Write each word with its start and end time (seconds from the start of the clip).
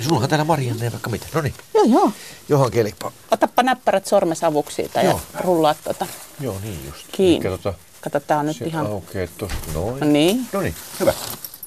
Sulla 0.00 0.20
on 0.20 0.28
täällä 0.28 0.44
Marianne 0.44 0.84
ja 0.84 0.90
vaikka 0.92 1.10
mitä. 1.10 1.26
No 1.34 1.40
niin, 1.40 1.54
Joo, 1.74 1.84
joo. 1.84 2.12
johon 2.48 2.70
kelipaa. 2.70 3.12
Otappa 3.30 3.62
näppärät 3.62 4.06
sormesavuksi 4.06 4.74
siitä 4.76 5.00
ja 5.02 5.10
Joo. 5.10 5.20
rullaa 5.40 5.74
tota. 5.74 6.06
Joo, 6.40 6.58
niin 6.62 6.86
just. 6.86 7.06
Kiinni. 7.12 7.32
Elikkä 7.48 7.50
tota, 7.50 7.78
Kato, 8.00 8.20
tää 8.20 8.38
on 8.38 8.46
nyt 8.46 8.56
se 8.56 8.64
ihan 8.64 8.86
aukeaa 8.86 9.28
tosta 9.38 9.56
noin. 9.74 10.00
No 10.00 10.06
niin. 10.06 10.46
No 10.52 10.60
niin, 10.60 10.74
hyvä. 11.00 11.12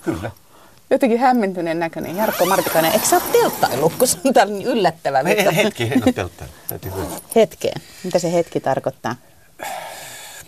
Kyllä. 0.03 0.31
jotenkin 0.89 1.19
hämmentyneen 1.19 1.79
näköinen. 1.79 2.15
Jarkko 2.17 2.45
Martikainen, 2.45 2.91
eikö 2.91 3.05
sä 3.05 3.15
ole 3.15 3.23
telttaillut, 3.31 3.93
kun 3.95 4.07
se 4.07 4.17
on 4.25 4.33
täällä 4.33 4.53
niin 4.53 4.67
yllättävä 4.67 5.23
veto? 5.23 5.51
hetki, 5.55 5.83
en 5.83 6.03
ole. 6.23 6.29
Täytyy 6.67 6.91
hyvä. 6.95 7.05
Hetkeen. 7.35 7.81
Mitä 8.03 8.19
se 8.19 8.33
hetki 8.33 8.59
tarkoittaa? 8.59 9.15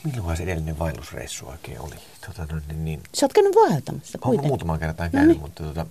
Milloin 0.03 0.37
se 0.37 0.43
edellinen 0.43 0.79
vaellusreissu 0.79 1.47
oikein 1.47 1.79
oli? 1.81 1.95
Tota, 2.27 2.53
no, 2.55 2.61
niin, 2.67 2.85
niin. 2.85 3.01
Sä 3.13 3.25
oot 3.25 3.33
käynyt 3.33 3.55
vaeltamassa 3.55 4.11
Olen 4.17 4.21
kuitenkin. 4.23 4.47
muutaman 4.47 4.79
kertaan 4.79 5.09
No 5.13 5.17
käynyt, 5.17 5.29
niin. 5.37 5.41
mutta 5.41 5.63
tota, 5.63 5.85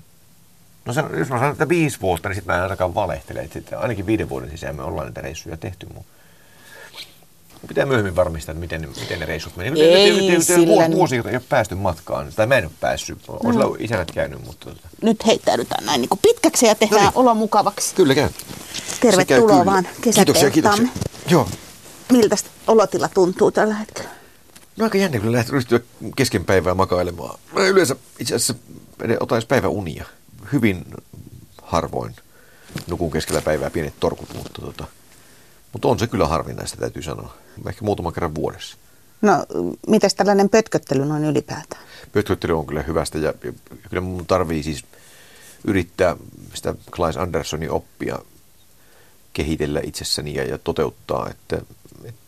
no 0.89 0.95
se, 0.95 1.19
jos 1.19 1.29
mä 1.29 1.39
sanon, 1.39 1.53
että 1.53 1.69
viisi 1.69 2.01
vuotta, 2.01 2.29
niin 2.29 2.37
sitten 2.37 2.53
mä 2.55 2.57
en 2.57 2.63
ainakaan 2.63 2.95
valehtele. 2.95 3.41
Että 3.41 3.53
sitten 3.55 3.79
ainakin 3.79 4.07
viiden 4.07 4.29
vuoden 4.29 4.51
sisään 4.51 4.77
me 4.77 4.83
ollaan 4.83 5.07
näitä 5.07 5.21
reissuja 5.21 5.57
tehty. 5.57 5.87
Mun 5.95 6.05
pitää 7.69 7.87
myöhemmin 7.87 8.17
varmistaa, 8.17 8.53
että 8.53 8.61
miten, 8.61 8.89
miten 9.01 9.21
ne 9.21 9.27
reissut. 9.27 9.57
Nyt- 9.57 9.77
Ei 9.79 10.11
nyt- 10.11 10.23
nyt- 10.25 10.31
nyt- 10.33 10.43
sillä 10.47 10.91
vuosi, 10.91 11.15
ei 11.17 11.21
ole 11.21 11.43
päästy 11.49 11.75
matkaan. 11.75 12.33
Tai 12.37 12.47
mä 12.47 12.59
en 12.59 12.65
ole 12.65 12.73
päässyt. 12.81 13.19
On 13.29 13.53
sillä 13.53 13.65
isänät 13.79 14.11
käynyt, 14.11 14.47
mutta 14.47 14.67
tota, 14.71 14.89
Nyt 15.03 15.27
heittäydytään 15.27 15.87
näin 15.87 16.01
niin 16.01 16.11
pitkäksi 16.23 16.67
ja 16.67 16.75
tehdään 16.75 17.03
No 17.05 17.11
niin. 17.11 17.19
olo 17.19 17.35
mukavaksi. 17.35 17.95
kyllä 17.95 18.15
käy. 18.15 18.29
Tervetuloa 19.01 19.57
käy 19.57 19.67
vaan 19.67 19.85
Kiitoksia, 19.85 20.25
kiitoksia. 20.25 20.51
kesätelttaamme. 20.51 20.91
Joo. 21.31 21.49
Miltä 22.13 22.37
olotila 22.67 23.09
tuntuu 23.09 23.51
tällä 23.51 23.75
hetkellä? 23.75 24.11
No 24.77 24.85
aika 24.85 24.99
jännä 24.99 25.19
kyllä 25.19 25.37
lähteä 25.37 25.53
ryhtyä 25.53 25.81
kesken 26.17 26.45
päivää 26.45 26.75
makailemaan. 26.75 27.39
Mä 27.53 27.61
yleensä 27.67 27.97
itse 28.19 28.35
asiassa 28.35 28.55
otais 29.21 29.45
päiväunia. 29.45 30.05
Hyvin 30.53 30.85
harvoin 31.63 32.17
nukun 32.87 33.11
keskellä 33.11 33.43
päivää 33.43 33.71
pienet 33.71 33.95
torkut, 34.01 34.35
mutta, 34.35 34.63
tota, 34.63 34.85
mutta 35.73 35.89
on 35.89 35.99
se 35.99 36.07
kyllä 36.07 36.27
harvinaista 36.27 36.77
täytyy 36.77 37.03
sanoa. 37.03 37.35
Ehkä 37.69 37.85
muutaman 37.85 38.13
kerran 38.13 38.35
vuodessa. 38.35 38.77
No, 39.23 39.47
mitäs 39.89 40.15
tällainen 40.15 40.49
pötköttely 40.49 41.05
noin 41.05 41.25
ylipäätään? 41.25 41.83
Pötköttely 42.13 42.59
on 42.59 42.67
kyllä 42.67 42.83
hyvästä 42.83 43.19
ja, 43.19 43.35
ja 43.45 43.53
kyllä 43.89 44.01
mun 44.01 44.27
tarvii 44.27 44.63
siis 44.63 44.85
yrittää 45.65 46.17
sitä 46.55 46.75
Klaes 46.97 47.17
Anderssonin 47.17 47.71
oppia 47.71 48.19
kehitellä 49.33 49.81
itsessäni 49.85 50.35
ja, 50.35 50.45
ja 50.45 50.59
toteuttaa, 50.59 51.29
että, 51.31 51.57
että 52.05 52.21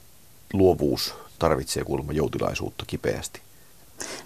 luovuus 0.53 1.15
tarvitsee 1.39 1.85
kuulemma 1.85 2.13
joutilaisuutta 2.13 2.85
kipeästi. 2.87 3.41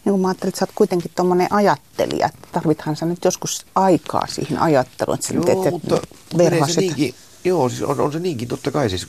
Niin 0.05 0.13
kun 0.13 0.21
mä 0.21 0.29
ajattelin, 0.29 0.49
että 0.49 0.59
sä 0.59 0.65
oot 0.65 0.75
kuitenkin 0.75 1.11
tuommoinen 1.15 1.47
ajattelija. 1.51 2.27
että 2.27 2.49
Tarvithan 2.53 2.97
sä 2.97 3.07
nyt 3.07 3.25
joskus 3.25 3.67
aikaa 3.75 4.27
siihen 4.27 4.59
ajatteluun, 4.59 5.15
että 5.15 5.27
sä 5.27 5.35
Joo, 5.35 5.65
et- 5.65 5.73
mutta, 5.73 6.01
mutta 6.33 6.67
se 6.67 6.81
niinkin, 6.81 7.15
joo, 7.45 7.69
siis 7.69 7.83
on, 7.83 8.01
on, 8.01 8.13
se 8.13 8.19
niinkin 8.19 8.49
totta 8.49 8.71
kai. 8.71 8.91
Siis, 8.91 9.07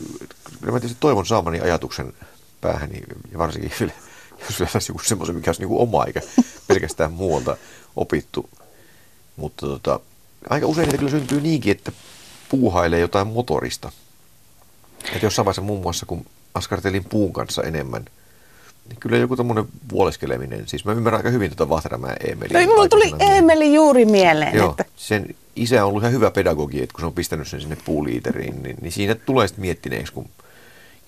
kyllä 0.59 0.73
mä 0.73 0.80
tietysti 0.80 0.97
toivon 0.99 1.25
saamani 1.25 1.61
ajatuksen 1.61 2.13
päähäni, 2.61 3.03
ja 3.31 3.38
varsinkin 3.38 3.71
vielä, 3.80 3.93
jos 4.49 4.59
vielä 4.59 4.71
saisi 4.71 4.93
semmoisen, 5.03 5.36
mikä 5.36 5.49
olisi 5.49 5.61
niin 5.61 5.69
kuin 5.69 5.81
oma, 5.81 6.05
eikä 6.05 6.21
pelkästään 6.67 7.11
muualta 7.11 7.58
opittu. 7.95 8.49
Mutta 9.36 9.67
tota, 9.67 9.99
aika 10.49 10.67
usein 10.67 10.86
niitä 10.86 10.97
kyllä 10.97 11.11
syntyy 11.11 11.41
niinkin, 11.41 11.71
että 11.71 11.91
puuhailee 12.49 12.99
jotain 12.99 13.27
motorista. 13.27 13.91
Että 15.13 15.25
jossain 15.25 15.45
vaiheessa 15.45 15.61
muun 15.61 15.81
muassa, 15.81 16.05
kun 16.05 16.25
askartelin 16.53 17.05
puun 17.05 17.33
kanssa 17.33 17.63
enemmän, 17.63 18.05
niin 18.89 19.00
kyllä 19.00 19.17
joku 19.17 19.36
tämmöinen 19.36 19.66
vuoleskeleminen, 19.91 20.67
siis 20.67 20.86
mä 20.86 20.91
ymmärrän 20.91 21.19
aika 21.19 21.30
hyvin 21.30 21.55
tuota 21.55 21.69
Vahtramäen 21.69 22.17
Eemeliä. 22.28 22.61
No, 22.61 22.67
mulla 22.67 22.88
tuli. 22.88 23.14
Eemeli 23.19 23.73
juuri 23.73 24.05
mieleen, 24.05 24.55
Joo, 24.55 24.69
että 24.69 24.86
sen 24.95 25.36
isä 25.55 25.83
on 25.83 25.89
ollut 25.89 26.03
ihan 26.03 26.14
hyvä 26.14 26.31
pedagogi, 26.31 26.83
että 26.83 26.94
kun 26.94 27.00
se 27.02 27.05
on 27.05 27.14
pistänyt 27.14 27.47
sen 27.47 27.61
sinne 27.61 27.77
puuliiteriin, 27.86 28.64
niin, 28.64 28.75
niin 28.81 28.92
siinä 28.92 29.16
tulee 29.16 29.47
sitten 29.47 29.61
miettineeksi, 29.61 30.14
kun 30.14 30.30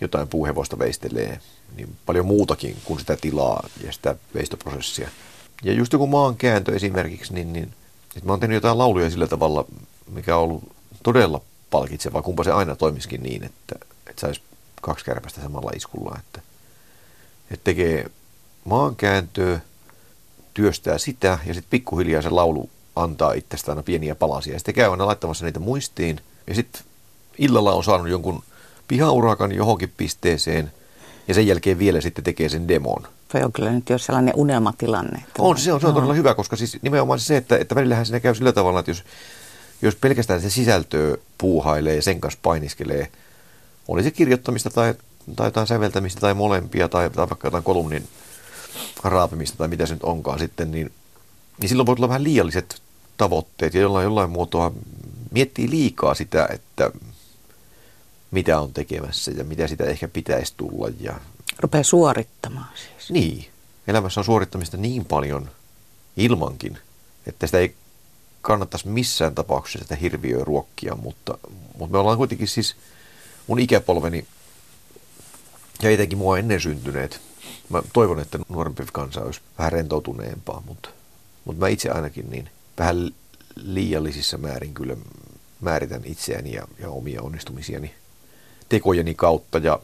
jotain 0.02 0.28
puuhevosta 0.28 0.80
veistelee, 0.80 1.39
niin 1.75 1.95
paljon 2.06 2.25
muutakin 2.25 2.78
kuin 2.84 3.00
sitä 3.00 3.18
tilaa 3.22 3.68
ja 3.85 3.91
sitä 3.91 4.16
veistoprosessia. 4.34 5.09
Ja 5.63 5.74
just 5.74 5.94
joku 5.94 6.07
maankääntö 6.07 6.75
esimerkiksi, 6.75 7.34
niin, 7.34 7.53
niin 7.53 7.74
että 8.16 8.25
mä 8.25 8.31
oon 8.31 8.40
tehnyt 8.40 8.56
jotain 8.56 8.78
lauluja 8.78 9.09
sillä 9.09 9.28
tavalla, 9.28 9.66
mikä 10.13 10.38
on 10.38 10.44
ollut 10.44 10.63
todella 11.03 11.41
palkitsevaa, 11.69 12.22
kumpa 12.22 12.44
se 12.44 12.51
aina 12.51 12.75
toimisikin 12.75 13.24
niin, 13.24 13.44
että, 13.44 13.75
että 14.09 14.22
saisi 14.22 14.41
kaksi 14.81 15.06
kärpästä 15.06 15.41
samalla 15.41 15.72
iskulla, 15.75 16.19
että, 16.19 16.41
että 17.52 17.63
tekee 17.63 18.06
maankääntöä, 18.66 19.59
työstää 20.53 20.97
sitä 20.97 21.40
ja 21.46 21.53
sitten 21.53 21.69
pikkuhiljaa 21.69 22.22
se 22.22 22.30
laulu 22.30 22.69
antaa 22.96 23.34
itsestään 23.34 23.78
aina 23.78 23.84
pieniä 23.84 24.16
palasia. 24.16 24.53
Ja 24.53 24.59
sitten 24.59 24.75
käy 24.75 24.91
aina 24.91 25.06
laittamassa 25.06 25.46
niitä 25.46 25.59
muistiin 25.59 26.22
ja 26.47 26.56
sitten 26.56 26.81
illalla 27.38 27.74
on 27.74 27.84
saanut 27.84 28.09
jonkun 28.09 28.44
pihaurakan 28.88 29.52
johonkin 29.52 29.94
pisteeseen 29.97 30.72
ja 31.28 31.34
sen 31.34 31.47
jälkeen 31.47 31.80
vielä 31.80 32.02
sitten 32.02 32.24
tekee 32.24 32.50
sen 32.50 32.68
demon. 32.68 33.07
toi 33.31 33.44
on 33.44 33.53
kyllä 33.53 33.72
nyt 33.72 33.90
jo 33.90 33.97
sellainen 33.97 34.34
unelmatilanne. 34.36 35.18
Että 35.18 35.44
On, 35.44 35.57
se 35.57 35.74
on, 35.74 35.81
se 35.81 35.88
on 35.88 35.94
todella 35.94 36.13
hyvä, 36.13 36.36
koska 36.36 36.56
siis 36.56 36.78
nimenomaan 36.81 37.19
se, 37.19 37.38
että, 37.38 37.57
että 37.57 37.75
välillähän 37.75 38.06
siinä 38.06 38.19
käy 38.19 38.36
sillä 38.36 38.52
tavalla, 38.52 38.80
että 38.80 38.91
jos, 38.91 39.03
jos 39.81 39.96
pelkästään 39.96 40.41
se 40.41 40.50
sisältöä 40.50 41.18
puuhailee 41.38 41.96
ja 41.96 42.02
sen 42.02 42.22
kanssa 42.22 42.40
painiskelee, 42.44 43.12
oli 43.88 44.03
se 44.03 44.12
kirjoittamista 44.12 44.69
tai, 44.69 44.94
tai 45.35 45.47
jotain 45.47 45.67
säveltämistä 45.67 46.21
tai 46.21 46.33
molempia 46.33 46.89
tai, 46.89 47.09
tai 47.09 47.29
vaikka 47.29 47.47
jotain 47.47 47.63
kolumnin 47.63 48.07
raapimista 49.03 49.57
tai 49.57 49.67
mitä 49.67 49.85
se 49.85 49.93
nyt 49.93 50.03
onkaan 50.03 50.39
sitten, 50.39 50.71
niin, 50.71 50.93
niin 51.59 51.69
silloin 51.69 51.85
voi 51.85 51.95
tulla 51.95 52.09
vähän 52.09 52.23
liialliset 52.23 52.81
tavoitteet 53.17 53.73
ja 53.73 53.81
jollain, 53.81 54.03
jollain 54.03 54.29
muotoa 54.29 54.71
miettii 55.31 55.69
liikaa 55.69 56.13
sitä, 56.13 56.49
että 56.51 56.91
mitä 58.31 58.59
on 58.59 58.73
tekemässä 58.73 59.31
ja 59.31 59.43
mitä 59.43 59.67
sitä 59.67 59.83
ehkä 59.83 60.07
pitäisi 60.07 60.53
tulla 60.57 60.89
ja 60.99 61.19
Rupeaa 61.59 61.83
suorittamaan 61.83 62.69
siis. 62.75 63.09
niin. 63.09 63.47
Elämässä 63.88 64.21
on 64.21 64.25
suorittamista 64.25 64.77
niin 64.77 65.05
paljon 65.05 65.49
ilmankin, 66.17 66.77
että 67.25 67.47
sitä 67.47 67.59
ei 67.59 67.75
kannattaisi 68.41 68.88
missään 68.88 69.35
tapauksessa 69.35 69.79
sitä 69.79 69.95
hirviöä 69.95 70.44
ruokkia, 70.44 70.95
mutta, 70.95 71.38
mutta 71.77 71.91
me 71.91 71.97
ollaan 71.97 72.17
kuitenkin 72.17 72.47
siis 72.47 72.75
mun 73.47 73.59
ikäpolveni 73.59 74.25
ja 75.81 75.89
etenkin 75.89 76.17
mua 76.17 76.38
ennen 76.38 76.61
syntyneet. 76.61 77.21
Mä 77.69 77.81
toivon, 77.93 78.19
että 78.19 78.39
nuorempi 78.49 78.83
kansa 78.93 79.21
olisi 79.21 79.41
vähän 79.57 79.71
rentoutuneempaa, 79.71 80.63
mutta, 80.65 80.89
mutta 81.45 81.59
mä 81.59 81.67
itse 81.67 81.89
ainakin 81.89 82.29
niin 82.29 82.49
vähän 82.77 83.09
liiallisissa 83.55 84.38
määrin 84.38 84.73
kyllä 84.73 84.95
määritän 85.61 86.01
itseäni 86.05 86.53
ja, 86.53 86.67
ja 86.79 86.89
omia 86.89 87.21
onnistumisiani 87.21 87.93
tekojeni 88.69 89.15
kautta 89.15 89.57
ja 89.57 89.79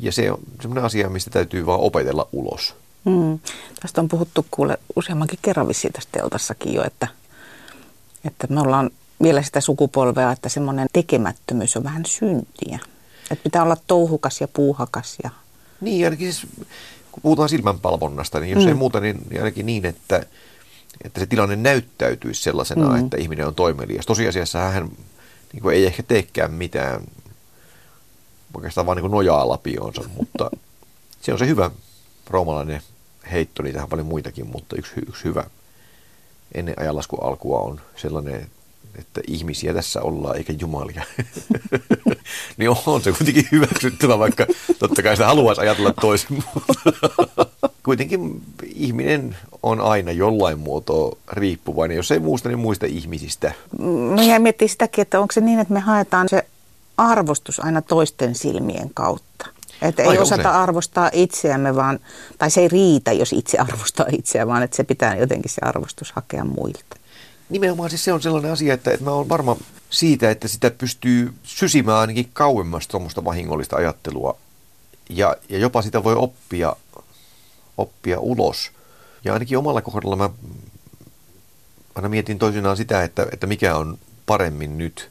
ja 0.00 0.12
se 0.12 0.32
on 0.32 0.38
semmoinen 0.60 0.84
asia, 0.84 1.08
mistä 1.08 1.30
täytyy 1.30 1.66
vaan 1.66 1.80
opetella 1.80 2.28
ulos. 2.32 2.74
Mm. 3.04 3.38
Tästä 3.80 4.00
on 4.00 4.08
puhuttu 4.08 4.46
kuule 4.50 4.78
useammankin 4.96 5.38
kerran 5.42 5.68
vissiin 5.68 5.92
tässä 5.92 6.08
teltassakin 6.12 6.74
jo, 6.74 6.84
että, 6.84 7.08
että 8.24 8.46
me 8.50 8.60
ollaan 8.60 8.90
vielä 9.22 9.42
sitä 9.42 9.60
sukupolvea, 9.60 10.32
että 10.32 10.48
semmoinen 10.48 10.88
tekemättömyys 10.92 11.76
on 11.76 11.84
vähän 11.84 12.06
syntiä. 12.06 12.78
Että 13.30 13.42
pitää 13.42 13.62
olla 13.62 13.76
touhukas 13.86 14.40
ja 14.40 14.48
puuhakas 14.48 15.16
ja 15.24 15.30
Niin, 15.80 16.06
ainakin 16.06 16.32
siis, 16.32 16.52
kun 17.12 17.22
puhutaan 17.22 17.48
silmänpalvonnasta, 17.48 18.40
niin 18.40 18.54
jos 18.54 18.62
mm. 18.64 18.68
ei 18.68 18.74
muuta, 18.74 19.00
niin 19.00 19.16
niin 19.30 19.40
ainakin 19.40 19.66
niin, 19.66 19.86
että, 19.86 20.26
että 21.04 21.20
se 21.20 21.26
tilanne 21.26 21.56
näyttäytyisi 21.56 22.42
sellaisena, 22.42 22.88
mm. 22.88 23.04
että 23.04 23.16
ihminen 23.16 23.46
on 23.46 23.54
toimelias. 23.54 24.06
Tosiasiassa 24.06 24.58
hän 24.58 24.88
niin 25.52 25.62
kuin 25.62 25.74
ei 25.74 25.86
ehkä 25.86 26.02
teekään 26.02 26.52
mitään, 26.52 27.00
oikeastaan 28.54 28.86
vaan 28.86 28.96
niin 28.96 29.02
kuin 29.02 29.10
nojaa 29.10 29.48
lapioonsa, 29.48 30.04
mutta 30.16 30.50
se 31.22 31.32
on 31.32 31.38
se 31.38 31.46
hyvä 31.46 31.70
roomalainen 32.30 32.82
heitto, 33.32 33.62
niitähän 33.62 33.84
on 33.84 33.90
paljon 33.90 34.06
muitakin, 34.06 34.46
mutta 34.46 34.76
yksi, 34.76 34.92
yksi 35.08 35.24
hyvä 35.24 35.44
ennen 36.54 36.74
ajanlaskun 36.78 37.22
alkua 37.22 37.60
on 37.60 37.80
sellainen, 37.96 38.50
että 38.98 39.20
ihmisiä 39.26 39.74
tässä 39.74 40.02
ollaan 40.02 40.36
eikä 40.36 40.52
jumalia. 40.60 41.02
niin 42.56 42.70
on 42.86 43.02
se 43.02 43.12
kuitenkin 43.12 43.48
hyväksyttävä, 43.52 44.18
vaikka 44.18 44.46
totta 44.78 45.02
kai 45.02 45.16
sitä 45.16 45.26
haluaisi 45.26 45.60
ajatella 45.60 45.92
toisin. 45.92 46.44
kuitenkin 47.84 48.42
ihminen 48.74 49.36
on 49.62 49.80
aina 49.80 50.12
jollain 50.12 50.58
muotoa 50.58 51.16
riippuvainen, 51.32 51.96
jos 51.96 52.10
ei 52.10 52.18
muusta, 52.18 52.48
niin 52.48 52.58
muista 52.58 52.86
ihmisistä. 52.86 53.52
Mä 54.14 54.22
jäin 54.22 54.42
miettimään 54.42 54.70
sitäkin, 54.70 55.02
että 55.02 55.20
onko 55.20 55.32
se 55.32 55.40
niin, 55.40 55.58
että 55.58 55.74
me 55.74 55.80
haetaan 55.80 56.28
se 56.28 56.46
arvostus 56.96 57.60
aina 57.60 57.82
toisten 57.82 58.34
silmien 58.34 58.90
kautta. 58.94 59.46
Että 59.82 60.02
ei 60.02 60.08
Aika 60.08 60.22
osata 60.22 60.40
usein. 60.40 60.54
arvostaa 60.54 61.10
itseämme, 61.12 61.76
vaan, 61.76 61.98
tai 62.38 62.50
se 62.50 62.60
ei 62.60 62.68
riitä, 62.68 63.12
jos 63.12 63.32
itse 63.32 63.58
arvostaa 63.58 64.06
itseä, 64.12 64.46
vaan 64.46 64.62
että 64.62 64.76
se 64.76 64.84
pitää 64.84 65.16
jotenkin 65.16 65.50
se 65.50 65.60
arvostus 65.62 66.12
hakea 66.12 66.44
muilta. 66.44 66.95
Nimenomaan 67.48 67.90
siis 67.90 68.04
se 68.04 68.12
on 68.12 68.22
sellainen 68.22 68.52
asia, 68.52 68.74
että, 68.74 68.90
että 68.90 69.04
mä 69.04 69.10
oon 69.10 69.28
varma 69.28 69.56
siitä, 69.90 70.30
että 70.30 70.48
sitä 70.48 70.70
pystyy 70.70 71.34
sysimään 71.42 71.98
ainakin 71.98 72.30
kauemmas 72.32 72.88
tuommoista 72.88 73.24
vahingollista 73.24 73.76
ajattelua. 73.76 74.38
Ja, 75.10 75.36
ja 75.48 75.58
jopa 75.58 75.82
sitä 75.82 76.04
voi 76.04 76.14
oppia, 76.14 76.76
oppia 77.78 78.20
ulos. 78.20 78.70
Ja 79.24 79.32
ainakin 79.32 79.58
omalla 79.58 79.82
kohdalla 79.82 80.16
mä 80.16 80.30
aina 81.94 82.08
mietin 82.08 82.38
toisinaan 82.38 82.76
sitä, 82.76 83.02
että, 83.02 83.26
että 83.32 83.46
mikä 83.46 83.76
on 83.76 83.98
paremmin 84.26 84.78
nyt 84.78 85.10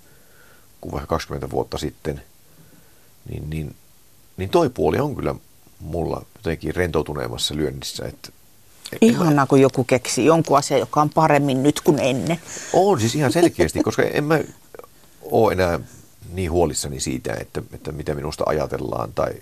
kuin 0.81 0.91
vaikka 0.91 1.07
20 1.07 1.49
vuotta 1.49 1.77
sitten, 1.77 2.21
niin, 3.29 3.49
niin, 3.49 3.75
niin 4.37 4.49
toi 4.49 4.69
puoli 4.69 4.99
on 4.99 5.15
kyllä 5.15 5.35
mulla 5.79 6.25
jotenkin 6.35 6.75
rentoutuneemmassa 6.75 7.55
lyönnissä. 7.55 8.05
Että, 8.05 8.29
Ihanaa, 9.01 9.45
kun 9.45 9.61
joku 9.61 9.83
keksi 9.83 10.25
jonkun 10.25 10.57
asian, 10.57 10.79
joka 10.79 11.01
on 11.01 11.09
paremmin 11.09 11.63
nyt 11.63 11.81
kuin 11.81 11.99
ennen. 11.99 12.39
On 12.73 12.99
siis 12.99 13.15
ihan 13.15 13.31
selkeästi, 13.31 13.83
koska 13.83 14.03
en 14.03 14.23
mä 14.23 14.39
ole 15.21 15.53
enää 15.53 15.79
niin 16.33 16.51
huolissani 16.51 16.99
siitä, 16.99 17.33
että, 17.33 17.61
että 17.73 17.91
mitä 17.91 18.15
minusta 18.15 18.43
ajatellaan 18.47 19.13
tai, 19.13 19.33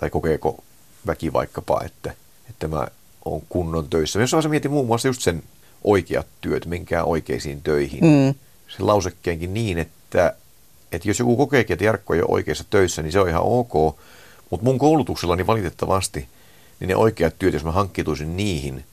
tai 0.00 0.10
kokeeko 0.10 0.64
väki 1.06 1.32
vaikkapa, 1.32 1.80
että, 1.84 2.14
että 2.50 2.68
mä 2.68 2.86
oon 3.24 3.42
kunnon 3.48 3.88
töissä. 3.90 4.20
Jos 4.20 4.32
mä 4.32 4.48
mietin 4.48 4.70
muun 4.70 4.86
muassa 4.86 5.08
just 5.08 5.22
sen 5.22 5.42
oikeat 5.84 6.26
työt, 6.40 6.66
menkää 6.66 7.04
oikeisiin 7.04 7.62
töihin. 7.62 8.04
Mm. 8.04 8.34
Sen 8.76 8.86
lausekkeenkin 8.86 9.54
niin, 9.54 9.78
että, 9.78 10.34
että 10.92 11.08
jos 11.08 11.18
joku 11.18 11.36
kokeekin, 11.36 11.74
että 11.74 11.84
Jarkko 11.84 12.14
ei 12.14 12.20
ole 12.20 12.28
oikeassa 12.30 12.64
töissä, 12.70 13.02
niin 13.02 13.12
se 13.12 13.20
on 13.20 13.28
ihan 13.28 13.42
ok. 13.42 13.72
Mutta 14.50 14.64
mun 14.64 14.78
koulutuksellani 14.78 15.46
valitettavasti, 15.46 16.28
niin 16.80 16.88
ne 16.88 16.96
oikeat 16.96 17.34
työt, 17.38 17.54
jos 17.54 17.64
mä 17.64 17.72
hankkituisin 17.72 18.36
niihin, 18.36 18.84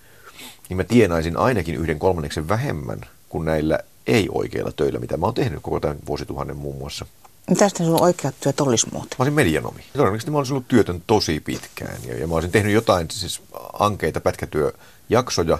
niin 0.70 0.78
mä 0.78 0.84
tienaisin 0.84 1.38
ainakin 1.38 1.76
yhden 1.76 2.00
kolmanneksen 2.00 2.48
vähemmän 2.48 3.02
kuin 3.30 3.46
näillä 3.46 3.80
ei-oikeilla 4.08 4.72
töillä, 4.72 5.00
mitä 5.00 5.18
mä 5.18 5.26
oon 5.26 5.34
tehnyt 5.34 5.60
koko 5.62 5.80
tämän 5.80 5.98
vuosituhannen 6.08 6.58
muun 6.58 6.78
muassa. 6.78 7.06
Mitä 7.50 7.70
sitten 7.70 7.86
sun 7.86 8.02
oikeat 8.02 8.36
työt 8.40 8.62
olisi 8.62 8.88
muuten? 8.92 9.10
Mä 9.10 9.24
olisin 9.24 9.34
medianomi. 9.34 9.84
Todennäköisesti 9.94 10.32
mä 10.32 10.38
olisin 10.38 10.54
ollut 10.54 10.68
työtön 10.68 11.04
tosi 11.08 11.40
pitkään 11.40 11.98
ja, 12.08 12.18
ja 12.18 12.28
mä 12.28 12.36
olisin 12.36 12.52
tehnyt 12.52 12.74
jotain 12.74 13.08
siis 13.12 13.42
ankeita 13.80 14.22
pätkätyöjaksoja, 14.22 15.58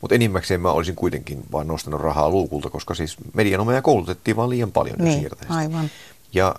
mutta 0.00 0.14
enimmäkseen 0.14 0.60
mä 0.60 0.70
olisin 0.70 0.96
kuitenkin 0.96 1.42
vaan 1.52 1.68
nostanut 1.68 2.00
rahaa 2.00 2.30
luukulta, 2.30 2.70
koska 2.70 2.94
siis 2.94 3.16
medianomeja 3.34 3.82
koulutettiin 3.82 4.36
vaan 4.36 4.50
liian 4.50 4.72
paljon 4.72 4.96
niin, 4.98 5.28
aivan. 5.48 5.90
Ja 6.32 6.54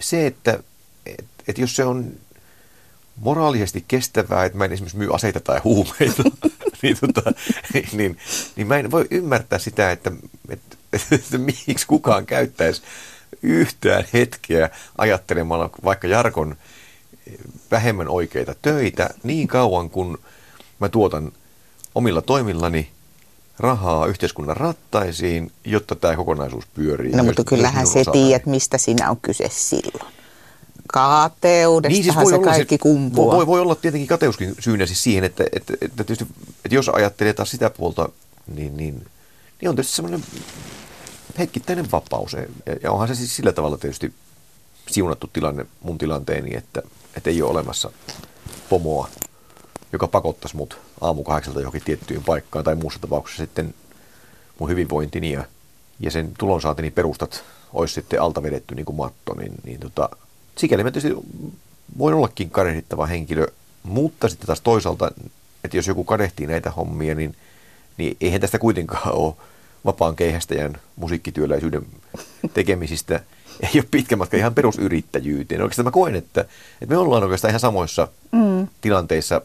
se, 0.00 0.26
että 0.26 0.58
et, 1.06 1.24
et 1.48 1.58
jos 1.58 1.76
se 1.76 1.84
on 1.84 2.12
moraalisesti 3.16 3.84
kestävää, 3.88 4.44
että 4.44 4.58
mä 4.58 4.64
en 4.64 4.72
esimerkiksi 4.72 4.98
myy 4.98 5.14
aseita 5.14 5.40
tai 5.40 5.60
huumeita, 5.64 6.22
niin, 6.82 6.96
tota, 7.00 7.32
niin, 7.92 8.18
niin 8.56 8.66
mä 8.66 8.76
en 8.76 8.90
voi 8.90 9.06
ymmärtää 9.10 9.58
sitä, 9.58 9.90
että, 9.90 10.12
että, 10.48 10.76
että, 10.92 11.14
että 11.14 11.38
miksi 11.38 11.86
kukaan 11.86 12.26
käyttäisi 12.26 12.82
yhtään 13.42 14.04
hetkeä 14.12 14.70
ajattelemalla 14.98 15.70
vaikka 15.84 16.08
Jarkon 16.08 16.56
vähemmän 17.70 18.08
oikeita 18.08 18.54
töitä 18.62 19.10
niin 19.22 19.48
kauan, 19.48 19.90
kun 19.90 20.18
mä 20.78 20.88
tuotan 20.88 21.32
omilla 21.94 22.22
toimillani 22.22 22.90
rahaa 23.58 24.06
yhteiskunnan 24.06 24.56
rattaisiin, 24.56 25.52
jotta 25.64 25.94
tämä 25.94 26.16
kokonaisuus 26.16 26.66
pyörii. 26.66 27.12
No 27.12 27.24
mutta 27.24 27.44
kyllähän 27.44 27.86
se 27.86 28.04
tiedät, 28.12 28.46
mistä 28.46 28.78
siinä 28.78 29.10
on 29.10 29.16
kyse 29.22 29.48
silloin. 29.50 30.14
Kateudestahan 30.88 31.92
niin, 31.92 32.04
siis 32.04 32.16
voi 32.16 32.32
se 32.32 32.34
olla, 32.34 32.46
kaikki 32.46 32.78
kumpuaa. 32.78 33.36
Voi, 33.36 33.46
voi 33.46 33.60
olla 33.60 33.74
tietenkin 33.74 34.08
kateuskin 34.08 34.54
syynä 34.58 34.86
siis 34.86 35.02
siihen, 35.02 35.24
että, 35.24 35.44
että, 35.52 35.74
että, 35.80 36.04
tietysti, 36.04 36.26
että 36.64 36.74
jos 36.74 36.88
ajattelee 36.88 37.32
taas 37.32 37.50
sitä 37.50 37.70
puolta, 37.70 38.08
niin, 38.54 38.76
niin, 38.76 39.06
niin 39.60 39.68
on 39.68 39.76
tietysti 39.76 39.96
semmoinen 39.96 40.24
hetkittäinen 41.38 41.90
vapaus. 41.92 42.32
Ja, 42.32 42.46
ja 42.82 42.92
onhan 42.92 43.08
se 43.08 43.14
siis 43.14 43.36
sillä 43.36 43.52
tavalla 43.52 43.78
tietysti 43.78 44.12
siunattu 44.90 45.30
tilanne 45.32 45.66
mun 45.80 45.98
tilanteeni, 45.98 46.56
että, 46.56 46.82
että 47.16 47.30
ei 47.30 47.42
ole 47.42 47.50
olemassa 47.50 47.92
pomoa, 48.68 49.08
joka 49.92 50.08
pakottaisi 50.08 50.56
mut 50.56 50.78
aamu 51.00 51.24
kahdeksalta 51.24 51.60
johonkin 51.60 51.82
tiettyyn 51.84 52.24
paikkaan 52.24 52.64
tai 52.64 52.74
muussa 52.74 53.00
tapauksessa 53.00 53.42
sitten 53.42 53.74
mun 54.58 54.68
hyvinvointini 54.68 55.32
ja, 55.32 55.44
ja 56.00 56.10
sen 56.10 56.32
tulonsaantini 56.38 56.90
perustat 56.90 57.44
olisi 57.72 57.94
sitten 57.94 58.22
alta 58.22 58.42
vedetty 58.42 58.74
niin 58.74 58.86
kuin 58.86 58.96
matto, 58.96 59.34
niin, 59.34 59.52
niin 59.64 59.80
tota, 59.80 60.08
sikäli 60.56 60.84
mä 60.84 60.90
tietysti 60.90 61.18
voin 61.98 62.14
ollakin 62.14 62.50
kadehdittava 62.50 63.06
henkilö, 63.06 63.46
mutta 63.82 64.28
sitten 64.28 64.46
taas 64.46 64.60
toisaalta, 64.60 65.10
että 65.64 65.76
jos 65.76 65.86
joku 65.86 66.04
kadehtii 66.04 66.46
näitä 66.46 66.70
hommia, 66.70 67.14
niin, 67.14 67.36
niin 67.96 68.16
eihän 68.20 68.40
tästä 68.40 68.58
kuitenkaan 68.58 69.14
ole 69.14 69.34
vapaan 69.84 70.16
keihästäjän 70.16 70.80
musiikkityöläisyyden 70.96 71.86
tekemisistä 72.54 73.20
ei 73.62 73.70
ole 73.74 73.84
pitkä 73.90 74.16
matka 74.16 74.36
ihan 74.36 74.54
perusyrittäjyyteen. 74.54 75.62
Oikeastaan 75.62 75.86
mä 75.86 75.90
koen, 75.90 76.14
että, 76.14 76.40
että 76.80 76.94
me 76.94 76.96
ollaan 76.96 77.22
oikeastaan 77.22 77.50
ihan 77.50 77.60
samoissa 77.60 78.08
mm. 78.32 78.68
tilanteissa 78.80 79.42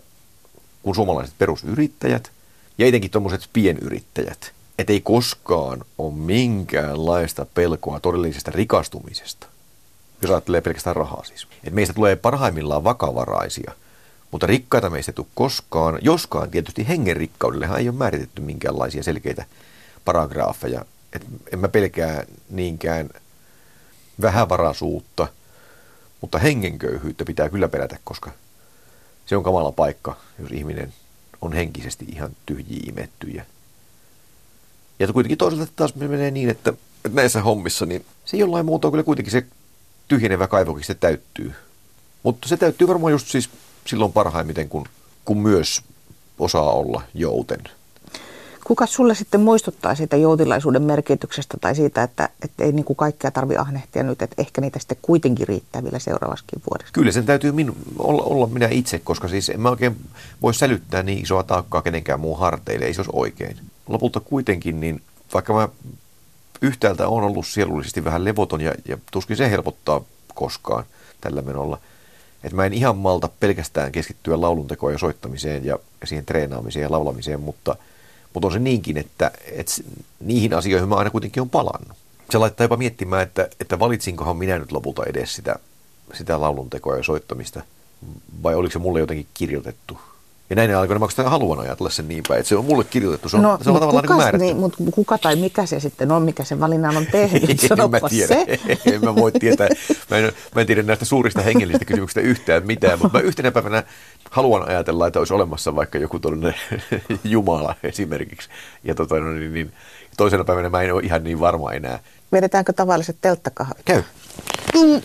kuin 0.83 0.95
suomalaiset 0.95 1.35
perusyrittäjät 1.37 2.31
ja 2.77 2.85
etenkin 2.85 3.11
tuommoiset 3.11 3.49
pienyrittäjät. 3.53 4.51
Että 4.79 4.93
ei 4.93 5.01
koskaan 5.01 5.85
ole 5.97 6.13
minkäänlaista 6.13 7.45
pelkoa 7.53 7.99
todellisesta 7.99 8.51
rikastumisesta, 8.51 9.47
jos 10.21 10.31
ajattelee 10.31 10.61
pelkästään 10.61 10.95
rahaa 10.95 11.23
siis. 11.23 11.47
Et 11.63 11.73
meistä 11.73 11.93
tulee 11.93 12.15
parhaimmillaan 12.15 12.83
vakavaraisia, 12.83 13.71
mutta 14.31 14.47
rikkaita 14.47 14.89
meistä 14.89 15.09
ei 15.09 15.15
tule 15.15 15.27
koskaan, 15.35 15.99
joskaan 16.01 16.51
tietysti 16.51 16.87
hengen 16.87 17.17
rikkaudellehan 17.17 17.79
ei 17.79 17.89
ole 17.89 17.97
määritetty 17.97 18.41
minkäänlaisia 18.41 19.03
selkeitä 19.03 19.45
paragraafeja. 20.05 20.85
Et 21.13 21.25
en 21.53 21.59
mä 21.59 21.67
pelkää 21.67 22.23
niinkään 22.49 23.09
vähävaraisuutta, 24.21 25.27
mutta 26.21 26.37
hengenköyhyyttä 26.37 27.25
pitää 27.25 27.49
kyllä 27.49 27.67
pelätä, 27.67 27.97
koska 28.03 28.31
se 29.25 29.37
on 29.37 29.43
kamala 29.43 29.71
paikka, 29.71 30.17
jos 30.39 30.51
ihminen 30.51 30.93
on 31.41 31.53
henkisesti 31.53 32.05
ihan 32.05 32.31
tyhjiä 32.45 32.83
imettyjä. 32.89 33.45
Ja 34.99 35.13
kuitenkin 35.13 35.37
toisaalta 35.37 35.71
taas 35.75 35.95
menee 35.95 36.31
niin, 36.31 36.49
että, 36.49 36.73
näissä 37.13 37.41
hommissa, 37.41 37.85
niin 37.85 38.05
se 38.25 38.37
jollain 38.37 38.65
muuta 38.65 38.87
on 38.87 38.91
kyllä 38.91 39.03
kuitenkin 39.03 39.31
se 39.31 39.45
tyhjenevä 40.07 40.47
kaivokin 40.47 40.85
se 40.85 40.95
täyttyy. 40.95 41.53
Mutta 42.23 42.47
se 42.47 42.57
täyttyy 42.57 42.87
varmaan 42.87 43.11
just 43.11 43.27
siis 43.27 43.49
silloin 43.85 44.13
parhaimmiten, 44.13 44.69
kun, 44.69 44.85
kun 45.25 45.37
myös 45.37 45.81
osaa 46.39 46.71
olla 46.71 47.01
jouten. 47.13 47.59
Kuka 48.63 48.85
sulle 48.85 49.15
sitten 49.15 49.41
muistuttaa 49.41 49.95
siitä 49.95 50.15
joutilaisuuden 50.15 50.81
merkityksestä 50.81 51.57
tai 51.61 51.75
siitä, 51.75 52.03
että, 52.03 52.29
että 52.41 52.63
ei 52.63 52.71
niin 52.71 52.85
kuin 52.85 52.97
kaikkea 52.97 53.31
tarvi 53.31 53.57
ahnehtia 53.57 54.03
nyt, 54.03 54.21
että 54.21 54.41
ehkä 54.41 54.61
niitä 54.61 54.79
sitten 54.79 54.97
kuitenkin 55.01 55.47
riittää 55.47 55.83
vielä 55.83 55.99
seuraavaskin 55.99 56.61
vuodessa? 56.69 56.93
Kyllä 56.93 57.11
sen 57.11 57.25
täytyy 57.25 57.51
minu, 57.51 57.75
olla, 57.99 58.23
olla 58.23 58.47
minä 58.47 58.67
itse, 58.71 58.99
koska 58.99 59.27
siis 59.27 59.49
en 59.49 59.61
mä 59.61 59.69
oikein 59.69 59.97
voi 60.41 60.53
sälyttää 60.53 61.03
niin 61.03 61.23
isoa 61.23 61.43
taakkaa 61.43 61.81
kenenkään 61.81 62.19
muun 62.19 62.39
harteille, 62.39 62.85
ei 62.85 62.93
se 62.93 63.01
olisi 63.01 63.11
oikein. 63.13 63.57
Lopulta 63.87 64.19
kuitenkin, 64.19 64.79
niin 64.79 65.01
vaikka 65.33 65.53
mä 65.53 65.69
yhtäältä 66.61 67.07
on 67.07 67.23
ollut 67.23 67.47
sielullisesti 67.47 68.03
vähän 68.03 68.25
levoton 68.25 68.61
ja, 68.61 68.73
ja 68.87 68.97
tuskin 69.11 69.37
se 69.37 69.51
helpottaa 69.51 70.01
koskaan 70.35 70.83
tällä 71.21 71.41
menolla, 71.41 71.77
että 72.43 72.55
mä 72.55 72.65
en 72.65 72.73
ihan 72.73 72.97
malta 72.97 73.29
pelkästään 73.39 73.91
keskittyä 73.91 74.41
lauluntekoon 74.41 74.93
ja 74.93 74.99
soittamiseen 74.99 75.65
ja 75.65 75.79
siihen 76.03 76.25
treenaamiseen 76.25 76.83
ja 76.83 76.91
laulamiseen, 76.91 77.39
mutta– 77.39 77.75
mutta 78.37 78.47
on 78.47 78.53
se 78.53 78.59
niinkin, 78.59 78.97
että, 78.97 79.31
että 79.51 79.73
niihin 80.19 80.53
asioihin 80.53 80.89
mä 80.89 80.95
aina 80.95 81.09
kuitenkin 81.09 81.41
on 81.41 81.49
palannut. 81.49 81.97
Se 82.29 82.37
laittaa 82.37 82.63
jopa 82.65 82.77
miettimään, 82.77 83.23
että, 83.23 83.49
että 83.59 83.79
valitsinkohan 83.79 84.37
minä 84.37 84.57
nyt 84.57 84.71
lopulta 84.71 85.03
edes 85.05 85.35
sitä, 85.35 85.55
sitä 86.13 86.41
lauluntekoa 86.41 86.97
ja 86.97 87.03
soittamista, 87.03 87.61
vai 88.43 88.55
oliko 88.55 88.71
se 88.71 88.79
mulle 88.79 88.99
jotenkin 88.99 89.27
kirjoitettu. 89.33 89.97
Ja 90.49 90.55
näin 90.55 90.77
aikoina 90.77 91.07
mä 91.17 91.29
haluan 91.29 91.59
ajatella 91.59 91.89
sen 91.89 92.07
niin 92.07 92.23
päin, 92.27 92.39
että 92.39 92.49
se 92.49 92.55
on 92.55 92.65
mulle 92.65 92.83
kirjoitettu, 92.83 93.29
se 93.29 93.37
on, 93.37 93.43
no, 93.43 93.57
se 93.61 93.69
on 93.69 93.79
tavallaan 93.79 94.07
kuka, 94.07 94.31
niin 94.31 94.39
niin, 94.39 94.57
mutta 94.57 94.77
kuka 94.91 95.17
tai 95.17 95.35
mikä 95.35 95.65
se 95.65 95.79
sitten 95.79 96.11
on, 96.11 96.21
mikä 96.21 96.43
sen 96.43 96.59
valinnan 96.59 96.97
on 96.97 97.05
tehnyt, 97.05 97.43
en 97.83 97.91
mä 97.91 98.09
tiedä, 98.09 98.27
se. 98.27 98.59
en 98.93 99.01
mä 99.01 99.15
voi 99.15 99.31
tietää, 99.31 99.67
mä 100.09 100.17
en, 100.17 100.31
mä 100.55 100.61
en 100.61 100.67
tiedä 100.67 100.83
näistä 100.83 101.05
suurista 101.05 101.41
hengellisistä 101.41 101.85
kysymyksistä 101.85 102.21
yhtään 102.21 102.65
mitään, 102.65 102.99
mutta 102.99 103.17
mä 103.17 103.23
yhtenä 103.23 103.51
päivänä 103.51 103.83
haluan 104.31 104.67
ajatella, 104.67 105.07
että 105.07 105.19
olisi 105.19 105.33
olemassa 105.33 105.75
vaikka 105.75 105.97
joku 105.97 106.19
tuollainen 106.19 106.55
Jumala 107.23 107.75
esimerkiksi. 107.83 108.49
Ja 108.83 108.95
tota, 108.95 109.19
no, 109.19 109.31
niin, 109.31 109.53
niin, 109.53 109.73
toisena 110.17 110.43
päivänä 110.43 110.69
mä 110.69 110.81
en 110.81 110.93
ole 110.93 111.03
ihan 111.03 111.23
niin 111.23 111.39
varma 111.39 111.71
enää. 111.71 111.99
Vedetäänkö 112.31 112.73
tavalliset 112.73 113.17
telttakahvit? 113.21 113.85
Käy. 113.85 114.03
Mm. 114.73 115.01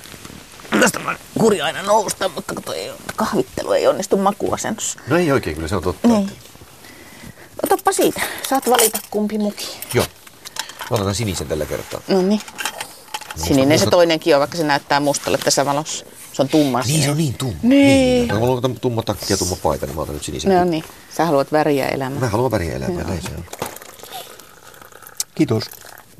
Tästä 0.80 0.98
mä 0.98 1.16
kuri 1.38 1.60
aina 1.60 1.82
nousta, 1.82 2.28
mutta 2.28 2.54
toi 2.54 2.92
kahvittelu 3.16 3.72
ei 3.72 3.86
onnistu 3.86 4.16
makuasennossa. 4.16 5.00
No 5.06 5.16
ei 5.16 5.32
oikein, 5.32 5.56
kyllä 5.56 5.68
se 5.68 5.76
on 5.76 5.82
totta. 5.82 6.08
Niin. 6.08 6.32
Otappa 7.62 7.92
siitä. 7.92 8.20
Saat 8.48 8.70
valita 8.70 8.98
kumpi 9.10 9.38
muki. 9.38 9.68
Joo. 9.94 10.06
Mä 10.90 10.96
otan 10.96 11.14
sinisen 11.14 11.48
tällä 11.48 11.66
kertaa. 11.66 12.00
No 12.08 12.22
niin. 12.22 12.40
Sininen 13.36 13.78
se 13.78 13.86
toinenkin 13.86 14.34
on, 14.34 14.40
vaikka 14.40 14.56
se 14.56 14.64
näyttää 14.64 15.00
mustalle 15.00 15.38
tässä 15.38 15.66
valossa. 15.66 16.04
Se 16.32 16.42
on 16.42 16.48
tumma. 16.48 16.80
Niin, 16.80 17.02
se 17.02 17.10
on 17.10 17.16
niin 17.16 17.34
tumma. 17.34 17.58
Niin. 17.62 18.28
niin. 18.28 18.38
Mulla 18.38 18.60
on 18.64 18.80
tumma 18.80 19.02
takki 19.02 19.32
ja 19.32 19.36
tumma 19.36 19.56
paita, 19.56 19.86
niin 19.86 19.96
mä 19.96 20.02
otan 20.02 20.14
nyt 20.14 20.24
sinisen. 20.24 20.58
No 20.58 20.64
niin. 20.64 20.84
Sä 21.16 21.24
haluat 21.24 21.52
väriä 21.52 21.88
elämää. 21.88 22.20
Mä 22.20 22.28
haluan 22.28 22.50
väriä 22.50 22.74
elämää, 22.74 23.04
näin 23.04 23.22
se 23.22 23.28
on. 23.36 23.44
Kiitos. 25.34 25.64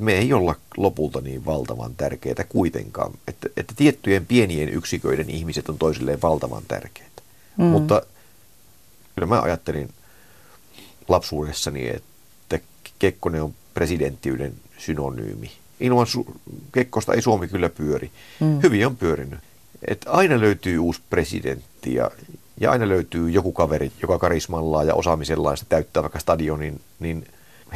Me 0.02 0.12
ei 0.12 0.32
olla 0.32 0.54
lopulta 0.76 1.21
niin 1.21 1.44
valtavan 1.44 1.94
tärkeitä 1.97 2.44
kuitenkaan. 2.44 3.12
Että, 3.28 3.49
että 3.56 3.75
tiettyjen 3.76 4.26
pienien 4.26 4.68
yksiköiden 4.68 5.30
ihmiset 5.30 5.68
on 5.68 5.78
toisilleen 5.78 6.23
valtavan 6.23 6.62
tärkeitä. 6.68 7.23
Mm. 7.56 7.64
Mutta 7.64 8.02
kyllä 9.14 9.28
mä 9.28 9.42
ajattelin 9.42 9.88
lapsuudessani, 11.09 11.88
että 11.88 12.59
Kekkonen 12.99 13.42
on 13.42 13.54
presidenttiyden 13.75 14.52
synonyymi. 14.78 15.50
Ilman 15.80 16.06
su- 16.06 16.35
Kekkosta 16.73 17.14
ei 17.14 17.23
Suomi 17.23 17.49
kyllä 17.49 17.68
pyöri. 17.68 18.11
Mm. 18.40 18.61
Hyvin 18.62 18.87
on 18.87 18.97
pyörinyt. 18.97 19.38
Et 19.88 20.04
aina 20.09 20.40
löytyy 20.40 20.78
uusi 20.78 21.00
presidentti 21.11 21.94
ja, 21.94 22.11
ja 22.61 22.71
aina 22.71 22.88
löytyy 22.88 23.30
joku 23.30 23.52
kaveri, 23.52 23.92
joka 24.02 24.18
karismallaan 24.18 24.87
ja 24.87 24.94
osaamisellaan 24.94 25.56
sitä 25.56 25.68
täyttää 25.68 26.02
vaikka 26.02 26.18
stadionin, 26.18 26.80
niin 27.00 27.26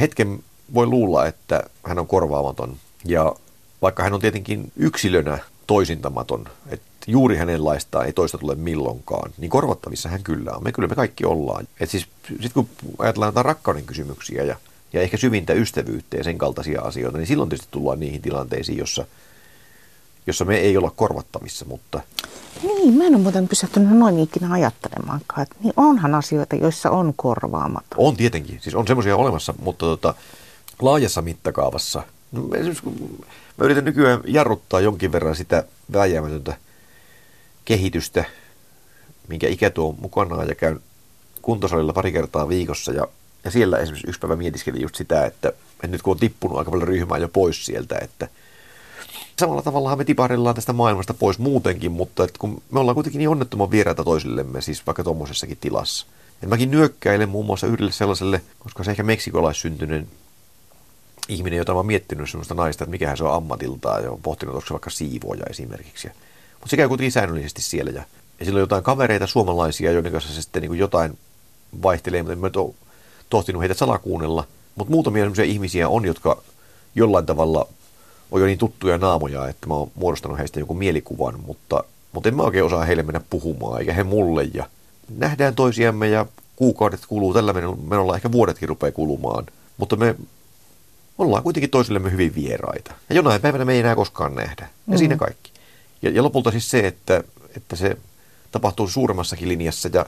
hetken 0.01 0.45
voi 0.75 0.87
luulla, 0.87 1.27
että 1.27 1.63
hän 1.83 1.99
on 1.99 2.07
korvaamaton. 2.07 2.77
Ja 3.05 3.35
vaikka 3.83 4.03
hän 4.03 4.15
on 4.15 4.21
tietenkin 4.21 4.73
yksilönä 4.77 5.39
toisintamaton, 5.67 6.49
että 6.69 6.87
juuri 7.07 7.37
hänen 7.37 7.65
laistaan 7.65 8.07
ei 8.07 8.13
toista 8.13 8.39
tule 8.39 8.55
milloinkaan, 8.55 9.33
niin 9.39 9.51
korvattavissa 9.51 10.09
hän 10.09 10.23
kyllä 10.23 10.53
on. 10.53 10.65
Me 10.65 10.73
kyllä 10.73 10.89
me 10.89 10.95
kaikki 10.95 11.25
ollaan. 11.25 11.69
Et 11.81 11.91
siis 11.91 12.07
sit 12.41 12.53
kun 12.53 12.69
ajatellaan 12.99 13.29
jotain 13.29 13.45
rakkauden 13.45 13.85
kysymyksiä 13.85 14.45
ja, 14.45 14.57
ja 14.93 15.01
ehkä 15.01 15.17
syvintä 15.17 15.53
ystävyyttä 15.53 16.17
ja 16.17 16.25
sen 16.25 16.39
kaltaisia 16.39 16.83
asioita, 16.83 17.19
niin 17.19 17.27
silloin 17.27 17.49
tietysti 17.49 17.73
tullaan 17.73 18.01
niihin 18.01 18.23
tilanteisiin, 18.23 18.79
jossa, 18.79 19.07
jossa 20.27 20.45
me 20.45 20.57
ei 20.57 20.77
olla 20.77 20.93
korvattavissa, 20.97 21.65
mutta... 21.65 22.01
Niin, 22.63 22.95
mä 22.95 23.05
en 23.05 23.15
ole 23.15 23.23
muuten 23.23 23.49
pysähtynyt 23.49 23.99
noin 23.99 24.19
ikinä 24.19 24.53
ajattelemaankaan. 24.53 25.43
Että 25.43 25.57
niin 25.63 25.75
onhan 25.77 26.15
asioita, 26.15 26.57
joissa 26.57 26.91
on 26.91 27.13
korvaamaton. 27.17 27.97
On 27.97 28.17
tietenkin, 28.17 28.59
siis 28.61 28.75
on 28.75 28.87
semmoisia 28.87 29.17
olemassa, 29.17 29.55
mutta 29.63 29.87
tota, 29.87 30.15
laajassa 30.83 31.23
mittakaavassa, 31.23 32.03
no, 32.33 32.43
kun 32.83 33.25
mä 33.57 33.65
yritän 33.65 33.85
nykyään 33.85 34.21
jarruttaa 34.27 34.81
jonkin 34.81 35.13
verran 35.13 35.37
sitä 35.37 35.65
vääjäämätöntä 35.93 36.57
kehitystä, 37.65 38.25
minkä 39.29 39.49
ikä 39.49 39.71
tuo 39.71 39.95
mukanaan 40.01 40.49
ja 40.49 40.55
käyn 40.55 40.81
kuntosalilla 41.43 41.93
pari 41.93 42.13
kertaa 42.13 42.49
viikossa 42.49 42.93
ja, 42.93 43.09
ja 43.45 43.51
siellä 43.51 43.79
esimerkiksi 43.79 44.09
yksi 44.09 44.21
päivä 44.21 44.37
mietiskelin 44.37 44.83
just 44.83 44.95
sitä, 44.95 45.27
että, 45.27 45.49
että 45.49 45.87
nyt 45.87 46.03
kun 46.03 46.11
on 46.11 46.19
tippunut 46.19 46.59
aika 46.59 46.71
paljon 46.71 46.89
ryhmää 46.89 47.19
jo 47.19 47.29
pois 47.29 47.67
sieltä, 47.67 47.99
että 48.03 48.29
samalla 49.41 49.63
tavalla 49.63 49.97
me 49.97 50.05
tiparillaan 50.05 50.55
tästä 50.55 50.73
maailmasta 50.73 51.15
pois 51.15 51.39
muutenkin, 51.39 51.93
mutta 51.93 52.25
että 52.25 52.39
kun 52.39 52.63
me 52.71 52.81
ollaan 52.81 52.95
kuitenkin 52.95 53.19
niin 53.19 53.29
onnettoman 53.29 53.71
vieraita 53.71 54.05
toisillemme, 54.05 54.61
siis 54.61 54.87
vaikka 54.87 55.05
tuommoisessakin 55.05 55.59
tilassa. 55.61 56.07
Et 56.43 56.49
mäkin 56.49 56.71
nyökkäilen 56.71 57.29
muun 57.29 57.47
muassa 57.47 57.67
yhdelle 57.67 57.93
sellaiselle, 57.93 58.43
koska 58.59 58.85
se 58.85 58.91
ehkä 58.91 59.03
meksikolaissyntyneen 59.03 60.07
ihminen, 61.29 61.57
jota 61.57 61.73
mä 61.73 61.77
oon 61.77 61.87
miettinyt 61.87 62.31
sellaista 62.31 62.55
naista, 62.55 62.85
että 62.85 62.91
mikähän 62.91 63.17
se 63.17 63.25
on 63.25 63.35
ammatiltaan 63.35 64.05
ja 64.05 64.11
on 64.11 64.23
pohtinut, 64.23 64.55
onko 64.55 64.67
se 64.67 64.73
vaikka 64.73 64.91
siivoja 64.91 65.43
esimerkiksi. 65.51 66.09
Mutta 66.53 66.69
se 66.69 66.77
käy 66.77 66.89
kuitenkin 66.89 67.13
säännöllisesti 67.13 67.63
siellä 67.63 67.91
ja, 67.91 68.03
ja 68.39 68.45
sillä 68.45 68.57
on 68.57 68.61
jotain 68.61 68.85
kavereita 68.85 69.27
suomalaisia, 69.27 69.93
joiden 69.93 70.13
kanssa 70.13 70.33
se 70.33 70.43
sitten 70.43 70.63
niin 70.63 70.79
jotain 70.79 71.19
vaihtelee, 71.83 72.23
mutta 72.23 72.33
en 72.33 72.39
mä 72.39 72.51
tohtinut 73.31 73.61
heitä 73.61 73.75
salakuunnella. 73.75 74.47
Mutta 74.75 74.91
muutamia 74.91 75.23
sellaisia 75.23 75.45
ihmisiä 75.45 75.89
on, 75.89 76.05
jotka 76.05 76.43
jollain 76.95 77.27
tavalla 77.27 77.69
on 78.31 78.41
jo 78.41 78.47
niin 78.47 78.59
tuttuja 78.59 78.99
naamoja, 78.99 79.49
että 79.49 79.67
mä 79.67 79.75
oon 79.75 79.91
muodostanut 79.95 80.39
heistä 80.39 80.61
joku 80.61 80.75
mielikuvan, 80.75 81.41
mutta, 81.47 81.85
mutta 82.13 82.29
en 82.29 82.37
mä 82.37 82.43
oikein 82.43 82.65
osaa 82.65 82.85
heille 82.85 83.03
mennä 83.03 83.21
puhumaan, 83.31 83.81
eikä 83.81 83.93
he 83.93 84.03
mulle. 84.03 84.49
Ja 84.55 84.67
nähdään 85.17 85.55
toisiamme 85.55 86.09
ja 86.09 86.27
kuukaudet 86.57 87.01
kuluu, 87.09 87.35
tällä 87.35 87.55
menolla 87.89 88.17
ehkä 88.17 88.33
vuodetkin 88.33 88.69
rupeaa 88.69 88.93
kulumaan. 88.93 89.47
Mutta 89.77 89.97
me 89.97 90.15
ollaan 91.19 91.43
kuitenkin 91.43 91.71
toisillemme 91.71 92.11
hyvin 92.11 92.35
vieraita. 92.35 92.95
Ja 93.09 93.17
jonain 93.17 93.41
päivänä 93.41 93.65
me 93.65 93.73
ei 93.73 93.81
enää 93.81 93.95
koskaan 93.95 94.35
nähdä. 94.35 94.63
Ja 94.63 94.67
mm-hmm. 94.67 94.99
siinä 94.99 95.17
kaikki. 95.17 95.53
Ja, 96.03 96.11
ja 96.11 96.23
lopulta 96.23 96.51
siis 96.51 96.71
se, 96.71 96.87
että, 96.87 97.25
että 97.57 97.77
se 97.77 97.97
tapahtuu 98.53 98.89
suuremmassakin 98.89 99.49
linjassa. 99.49 99.89
Ja, 99.93 100.07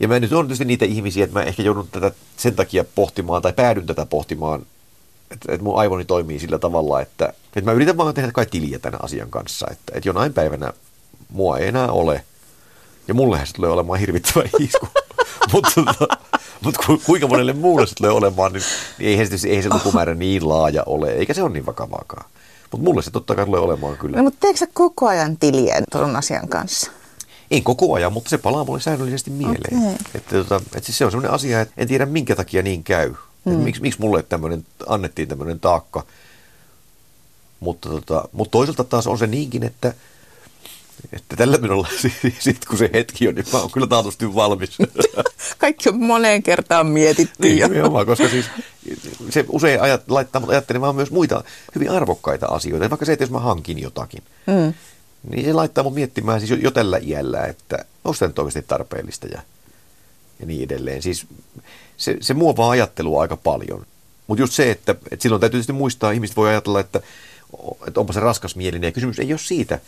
ja 0.00 0.08
mä 0.08 0.20
nyt 0.20 0.32
on 0.32 0.46
tietysti 0.46 0.64
niitä 0.64 0.84
ihmisiä, 0.84 1.24
että 1.24 1.38
mä 1.38 1.44
ehkä 1.44 1.62
joudun 1.62 1.88
tätä 1.88 2.12
sen 2.36 2.54
takia 2.54 2.84
pohtimaan 2.94 3.42
tai 3.42 3.52
päädyn 3.52 3.86
tätä 3.86 4.06
pohtimaan, 4.06 4.66
että, 5.30 5.52
että 5.52 5.64
mun 5.64 5.78
aivoni 5.78 6.04
toimii 6.04 6.38
sillä 6.38 6.58
tavalla, 6.58 7.00
että, 7.00 7.32
että 7.56 7.70
mä 7.70 7.72
yritän 7.72 7.96
vaan 7.96 8.14
tehdä 8.14 8.32
kai 8.32 8.46
tiliä 8.46 8.78
tämän 8.78 9.04
asian 9.04 9.30
kanssa. 9.30 9.66
Että, 9.70 9.92
että 9.94 10.08
jonain 10.08 10.32
päivänä 10.32 10.72
mua 11.28 11.58
ei 11.58 11.68
enää 11.68 11.92
ole. 11.92 12.24
Ja 13.08 13.14
mullehän 13.14 13.46
se 13.46 13.52
tulee 13.52 13.70
olemaan 13.70 14.00
hirvittävä 14.00 14.42
isku. 14.58 14.88
mutta, 15.52 15.70
tota, 15.74 16.16
mutta 16.64 16.80
kuinka 17.06 17.26
monelle 17.26 17.52
muulle 17.52 17.86
se 17.86 17.94
tulee 17.94 18.10
olemaan, 18.10 18.52
niin, 18.52 18.62
niin 18.98 19.10
eihän, 19.10 19.38
se, 19.38 19.48
eihän 19.48 19.62
se 19.62 19.74
lukumäärä 19.74 20.14
niin 20.14 20.48
laaja 20.48 20.82
ole, 20.86 21.10
eikä 21.10 21.34
se 21.34 21.42
ole 21.42 21.52
niin 21.52 21.66
vakavaakaan. 21.66 22.30
Mutta 22.70 22.84
mulle 22.84 23.02
se 23.02 23.10
totta 23.10 23.34
kai 23.34 23.44
tulee 23.44 23.60
olemaan 23.60 23.96
kyllä. 23.96 24.16
No, 24.16 24.22
mutta 24.22 24.40
teekö 24.40 24.58
sä 24.58 24.66
koko 24.72 25.08
ajan 25.08 25.36
tiliä 25.36 25.82
tuon 25.92 26.16
asian 26.16 26.48
kanssa? 26.48 26.90
En 27.50 27.62
koko 27.62 27.94
ajan, 27.94 28.12
mutta 28.12 28.30
se 28.30 28.38
palaa 28.38 28.64
mulle 28.64 28.80
säännöllisesti 28.80 29.30
mieleen. 29.30 29.78
Okay. 29.78 29.94
Että, 30.14 30.36
tota, 30.36 30.56
että 30.56 30.86
siis 30.86 30.98
se 30.98 31.04
on 31.04 31.10
sellainen 31.10 31.34
asia, 31.34 31.60
että 31.60 31.74
en 31.76 31.88
tiedä 31.88 32.06
minkä 32.06 32.36
takia 32.36 32.62
niin 32.62 32.84
käy. 32.84 33.14
Että 33.46 33.58
miksi, 33.58 33.82
miksi 33.82 34.00
mulle 34.00 34.22
tämmönen, 34.22 34.66
annettiin 34.86 35.28
tämmöinen 35.28 35.60
taakka. 35.60 36.04
Mutta, 37.60 37.88
tota, 37.88 38.28
mutta 38.32 38.50
toisaalta 38.50 38.84
taas 38.84 39.06
on 39.06 39.18
se 39.18 39.26
niinkin, 39.26 39.62
että– 39.62 39.94
että 41.12 41.36
tällä 41.36 41.58
minulla 41.58 41.88
sitten 42.38 42.68
kun 42.68 42.78
se 42.78 42.90
hetki 42.92 43.28
on, 43.28 43.34
niin 43.34 43.46
mä 43.52 43.58
oon 43.58 43.70
kyllä 43.70 43.86
taatusti 43.86 44.34
valmis. 44.34 44.78
Kaikki 45.58 45.88
on 45.88 45.98
moneen 45.98 46.42
kertaan 46.42 46.86
mietitty. 46.86 47.34
Niin, 47.38 47.70
nimenomaan, 47.70 48.06
koska 48.06 48.28
siis 48.28 48.46
se 49.30 49.44
usein 49.48 49.80
ajat, 49.80 50.10
laittaa 50.10 50.40
mut 50.40 50.50
ajattelemaan 50.50 50.96
myös 50.96 51.10
muita 51.10 51.44
hyvin 51.74 51.90
arvokkaita 51.90 52.46
asioita. 52.46 52.90
Vaikka 52.90 53.06
se, 53.06 53.12
että 53.12 53.22
jos 53.22 53.30
mä 53.30 53.38
hankin 53.38 53.78
jotakin, 53.78 54.22
mm. 54.46 54.74
niin 55.30 55.44
se 55.44 55.52
laittaa 55.52 55.84
mut 55.84 55.94
miettimään 55.94 56.40
siis 56.40 56.50
jo, 56.50 56.56
jo 56.56 56.70
tällä 56.70 56.98
iällä, 57.02 57.44
että 57.44 57.84
onko 58.04 58.16
tämä 58.18 58.28
nyt 58.28 58.38
oikeasti 58.38 58.62
tarpeellista 58.62 59.26
ja, 59.26 59.42
ja 60.40 60.46
niin 60.46 60.62
edelleen. 60.62 61.02
Siis 61.02 61.26
se, 61.96 62.16
se 62.20 62.34
muovaa 62.34 62.70
ajattelua 62.70 63.22
aika 63.22 63.36
paljon. 63.36 63.86
Mutta 64.26 64.42
just 64.42 64.52
se, 64.52 64.70
että, 64.70 64.92
että 65.10 65.22
silloin 65.22 65.40
täytyy 65.40 65.58
tietysti 65.58 65.72
muistaa, 65.72 66.10
ihmiset 66.10 66.36
voi 66.36 66.48
ajatella, 66.48 66.80
että, 66.80 67.00
että 67.86 68.00
onpa 68.00 68.12
se 68.12 68.20
raskas 68.20 68.56
mielinen 68.56 68.88
ja 68.88 68.92
kysymys 68.92 69.18
ei 69.18 69.32
ole 69.32 69.38
siitä, 69.38 69.78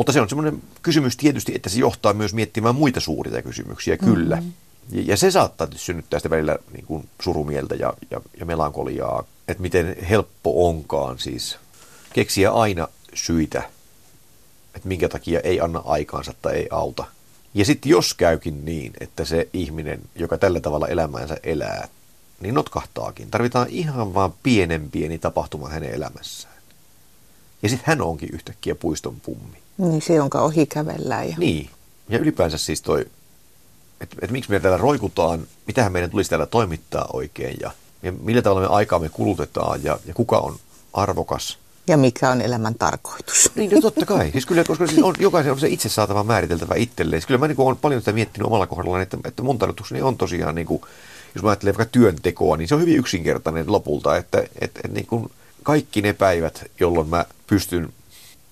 mutta 0.00 0.12
se 0.12 0.20
on 0.20 0.28
semmoinen 0.28 0.62
kysymys 0.82 1.16
tietysti, 1.16 1.52
että 1.54 1.68
se 1.68 1.80
johtaa 1.80 2.12
myös 2.12 2.34
miettimään 2.34 2.74
muita 2.74 3.00
suuria 3.00 3.42
kysymyksiä, 3.42 3.96
kyllä. 3.96 4.36
Mm-hmm. 4.36 4.52
Ja, 4.90 5.02
ja 5.06 5.16
se 5.16 5.30
saattaa 5.30 5.68
synnyttää 5.76 6.18
sitä 6.18 6.30
välillä 6.30 6.58
niin 6.72 6.86
kuin 6.86 7.08
surumieltä 7.22 7.74
ja, 7.74 7.94
ja, 8.10 8.20
ja 8.40 8.46
melankoliaa, 8.46 9.24
että 9.48 9.62
miten 9.62 9.96
helppo 10.10 10.68
onkaan 10.68 11.18
siis 11.18 11.58
keksiä 12.12 12.50
aina 12.50 12.88
syitä, 13.14 13.62
että 14.74 14.88
minkä 14.88 15.08
takia 15.08 15.40
ei 15.40 15.60
anna 15.60 15.82
aikaansa 15.84 16.34
tai 16.42 16.56
ei 16.56 16.68
auta. 16.70 17.04
Ja 17.54 17.64
sitten 17.64 17.90
jos 17.90 18.14
käykin 18.14 18.64
niin, 18.64 18.92
että 19.00 19.24
se 19.24 19.48
ihminen, 19.52 20.00
joka 20.14 20.38
tällä 20.38 20.60
tavalla 20.60 20.88
elämäänsä 20.88 21.36
elää, 21.42 21.88
niin 22.40 22.54
notkahtaakin. 22.54 23.30
Tarvitaan 23.30 23.66
ihan 23.70 24.14
vaan 24.14 24.34
pienen 24.42 24.90
pieni 24.90 25.18
tapahtuma 25.18 25.68
hänen 25.68 25.94
elämässään. 25.94 26.54
Ja 27.62 27.68
sitten 27.68 27.86
hän 27.86 28.00
onkin 28.00 28.28
yhtäkkiä 28.32 28.74
puiston 28.74 29.20
pummi. 29.20 29.59
Niin 29.80 30.02
se, 30.02 30.14
jonka 30.14 30.40
ohi 30.40 30.66
kävellään. 30.66 31.28
Ja... 31.28 31.34
Niin. 31.38 31.70
Ja 32.08 32.18
ylipäänsä 32.18 32.58
siis 32.58 32.82
toi, 32.82 33.06
että 34.00 34.16
et 34.22 34.30
miksi 34.30 34.50
me 34.50 34.60
täällä 34.60 34.78
roikutaan, 34.78 35.40
mitähän 35.66 35.92
meidän 35.92 36.10
tulisi 36.10 36.30
täällä 36.30 36.46
toimittaa 36.46 37.06
oikein 37.12 37.56
ja, 37.60 37.70
ja 38.02 38.12
millä 38.12 38.42
tavalla 38.42 38.68
me 38.68 38.74
aikaamme 38.74 39.08
kulutetaan 39.08 39.84
ja, 39.84 39.98
ja 40.06 40.14
kuka 40.14 40.38
on 40.38 40.56
arvokas. 40.92 41.58
Ja 41.86 41.96
mikä 41.96 42.30
on 42.30 42.40
elämän 42.40 42.74
tarkoitus. 42.74 43.50
Niin, 43.54 43.70
no 43.70 43.80
totta 43.80 44.06
kai. 44.06 44.30
Siis 44.30 44.46
kyllä, 44.46 44.64
koska 44.64 44.86
siis 44.86 45.02
on, 45.02 45.14
jokaisen 45.18 45.52
on 45.52 45.60
se 45.60 45.68
itse 45.68 45.88
saatava 45.88 46.24
määriteltävä 46.24 46.74
itselleen. 46.74 47.20
Siis 47.20 47.26
kyllä 47.26 47.40
mä 47.40 47.48
niin 47.48 47.60
olen 47.60 47.76
paljon 47.76 48.00
sitä 48.00 48.12
miettinyt 48.12 48.46
omalla 48.46 48.66
kohdallani, 48.66 49.02
että, 49.02 49.16
että 49.24 49.42
mun 49.42 49.58
tarkoitukseni 49.58 50.02
on 50.02 50.16
tosiaan, 50.16 50.54
niin 50.54 50.66
kuin, 50.66 50.82
jos 51.34 51.42
mä 51.42 51.50
ajattelen 51.50 51.78
vaikka 51.78 51.92
työntekoa, 51.92 52.56
niin 52.56 52.68
se 52.68 52.74
on 52.74 52.80
hyvin 52.80 52.96
yksinkertainen 52.96 53.72
lopulta, 53.72 54.16
että, 54.16 54.38
että, 54.38 54.60
että 54.60 54.88
niin 54.88 55.06
kuin 55.06 55.30
kaikki 55.62 56.02
ne 56.02 56.12
päivät, 56.12 56.70
jolloin 56.80 57.08
mä 57.08 57.24
pystyn 57.46 57.92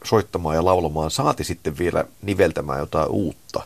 soittamaan 0.05 0.57
ja 0.57 0.65
laulamaan, 0.65 1.11
saati 1.11 1.45
sitten 1.45 1.79
vielä 1.79 2.05
niveltämään 2.23 2.79
jotain 2.79 3.09
uutta 3.09 3.63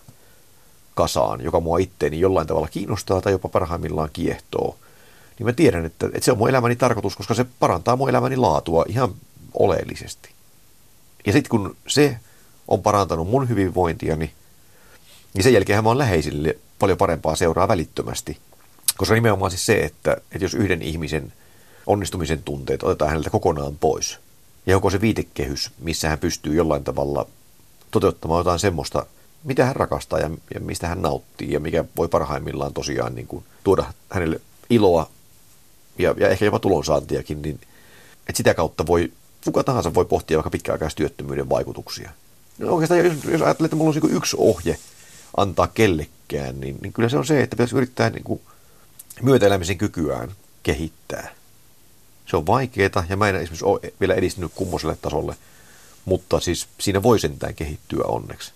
kasaan, 0.94 1.40
joka 1.40 1.60
mua 1.60 1.78
itteeni 1.78 2.20
jollain 2.20 2.46
tavalla 2.46 2.68
kiinnostaa 2.68 3.20
tai 3.20 3.32
jopa 3.32 3.48
parhaimmillaan 3.48 4.10
kiehtoo, 4.12 4.76
niin 5.38 5.46
mä 5.46 5.52
tiedän, 5.52 5.84
että, 5.84 6.06
että 6.06 6.24
se 6.24 6.32
on 6.32 6.38
mun 6.38 6.48
elämäni 6.48 6.76
tarkoitus, 6.76 7.16
koska 7.16 7.34
se 7.34 7.46
parantaa 7.58 7.96
mun 7.96 8.08
elämäni 8.08 8.36
laatua 8.36 8.84
ihan 8.88 9.14
oleellisesti. 9.54 10.30
Ja 11.26 11.32
sitten 11.32 11.50
kun 11.50 11.76
se 11.88 12.16
on 12.68 12.82
parantanut 12.82 13.28
mun 13.28 13.48
hyvinvointiani, 13.48 14.32
niin 15.34 15.44
sen 15.44 15.52
jälkeen 15.52 15.84
mä 15.84 15.90
oon 15.90 15.98
läheisille 15.98 16.58
paljon 16.78 16.98
parempaa 16.98 17.36
seuraa 17.36 17.68
välittömästi. 17.68 18.38
Koska 18.96 19.14
nimenomaan 19.14 19.50
siis 19.50 19.66
se, 19.66 19.80
että, 19.80 20.12
että 20.12 20.44
jos 20.44 20.54
yhden 20.54 20.82
ihmisen 20.82 21.32
onnistumisen 21.86 22.42
tunteet 22.42 22.82
otetaan 22.82 23.08
häneltä 23.08 23.30
kokonaan 23.30 23.76
pois– 23.76 24.18
ja 24.66 24.76
onko 24.76 24.90
se 24.90 25.00
viitekehys, 25.00 25.71
missä 25.78 26.09
hän 26.09 26.19
pystyy 26.19 26.54
jollain 26.54 26.85
tavalla 26.85 27.26
toteuttamaan 27.90 28.40
jotain 28.40 28.59
semmoista, 28.59 29.07
mitä 29.45 29.64
hän 29.64 29.76
rakastaa 29.76 30.19
ja, 30.19 30.31
ja 30.54 30.61
mistä 30.61 30.88
hän 30.88 31.02
nauttii 31.02 31.52
ja 31.52 31.61
mikä 31.61 31.85
voi 31.97 32.09
parhaimmillaan 32.09 32.75
tosiaan 32.75 33.14
niin 33.14 33.26
kuin 33.26 33.45
tuoda 33.64 33.85
hänelle 34.11 34.40
iloa 34.71 35.11
ja, 35.99 36.14
ja 36.16 36.28
ehkä 36.28 36.45
jopa 36.45 36.59
tulonsaantiakin, 36.59 37.42
niin 37.42 37.61
että 38.28 38.37
sitä 38.37 38.54
kautta 38.54 38.87
voi, 38.87 39.12
kuka 39.45 39.64
tahansa 39.64 39.95
voi 39.95 40.04
pohtia 40.04 40.37
vaikka 40.37 40.50
pitkäaikaistyöttömyyden 40.50 41.49
vaikutuksia. 41.49 42.11
No 42.59 42.73
oikeastaan 42.73 43.04
jos, 43.04 43.25
jos 43.25 43.42
ajattelee, 43.42 43.66
että 43.66 43.76
mulla 43.76 43.92
on 43.95 44.00
niin 44.02 44.16
yksi 44.16 44.37
ohje 44.40 44.78
antaa 45.37 45.66
kellekään, 45.66 46.61
niin, 46.61 46.78
niin 46.81 46.92
kyllä 46.92 47.09
se 47.09 47.19
on 47.19 47.26
se, 47.26 47.42
että 47.42 47.57
pitäisi 47.57 47.76
yrittää 47.76 48.11
niin 48.11 48.25
kuin 48.25 48.40
myötäelämisen 49.23 49.78
kykyään 49.78 50.31
kehittää. 50.62 51.35
Se 52.32 52.36
on 52.36 52.46
vaikeaa 52.46 53.04
ja 53.08 53.16
mä 53.16 53.28
en 53.28 53.34
esimerkiksi 53.34 53.64
ole 53.64 53.80
vielä 54.00 54.14
edistynyt 54.14 54.52
kummoiselle 54.54 54.96
tasolle, 55.02 55.36
mutta 56.04 56.40
siis 56.40 56.68
siinä 56.80 57.02
voi 57.02 57.20
sentään 57.20 57.54
kehittyä 57.54 58.04
onneksi. 58.04 58.52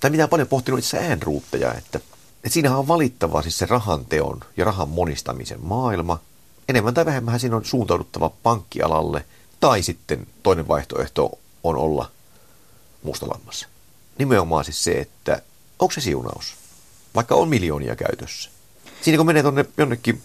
Tai 0.00 0.10
mitä 0.10 0.22
on 0.22 0.28
paljon 0.28 0.48
pohtinut 0.48 0.78
itse 0.78 0.98
äänruutteja, 0.98 1.74
että, 1.74 1.98
että 1.98 2.48
siinähän 2.48 2.78
on 2.78 2.88
valittava 2.88 3.42
siis 3.42 3.58
se 3.58 3.66
rahanteon 3.66 4.40
ja 4.56 4.64
rahan 4.64 4.88
monistamisen 4.88 5.60
maailma. 5.60 6.20
Enemmän 6.68 6.94
tai 6.94 7.06
vähemmän 7.06 7.40
siinä 7.40 7.56
on 7.56 7.64
suuntauduttava 7.64 8.30
pankkialalle, 8.42 9.24
tai 9.60 9.82
sitten 9.82 10.26
toinen 10.42 10.68
vaihtoehto 10.68 11.38
on 11.64 11.76
olla 11.76 12.10
mustalammassa. 13.02 13.68
Nimenomaan 14.18 14.64
siis 14.64 14.84
se, 14.84 14.92
että 14.92 15.42
onko 15.78 15.92
se 15.92 16.00
siunaus, 16.00 16.54
vaikka 17.14 17.34
on 17.34 17.48
miljoonia 17.48 17.96
käytössä. 17.96 18.50
Siinä 19.02 19.16
kun 19.16 19.26
menee 19.26 19.42
tuonne 19.42 19.66
jonnekin 19.76 20.22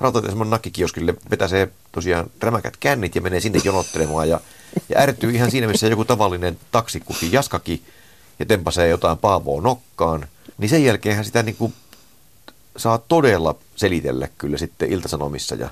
rautatiesemman 0.00 0.50
nakkikioskille, 0.50 1.14
vetäsee 1.30 1.68
tosiaan 1.92 2.30
rämäkät 2.40 2.76
kännit 2.76 3.14
ja 3.14 3.20
menee 3.20 3.40
sinne 3.40 3.60
jonottelemaan 3.64 4.28
ja, 4.28 4.40
ja 4.88 5.00
ärtyy 5.00 5.30
ihan 5.30 5.50
siinä, 5.50 5.66
missä 5.66 5.86
joku 5.86 6.04
tavallinen 6.04 6.58
taksikuski 6.72 7.32
jaskaki 7.32 7.82
ja 8.38 8.46
tempasee 8.46 8.88
jotain 8.88 9.18
paavoa 9.18 9.62
nokkaan, 9.62 10.26
niin 10.58 10.68
sen 10.68 10.84
jälkeen 10.84 11.24
sitä 11.24 11.42
niin 11.42 11.56
kuin 11.56 11.74
saa 12.76 12.98
todella 12.98 13.54
selitellä 13.76 14.28
kyllä 14.38 14.58
sitten 14.58 14.92
iltasanomissa 14.92 15.54
ja, 15.54 15.70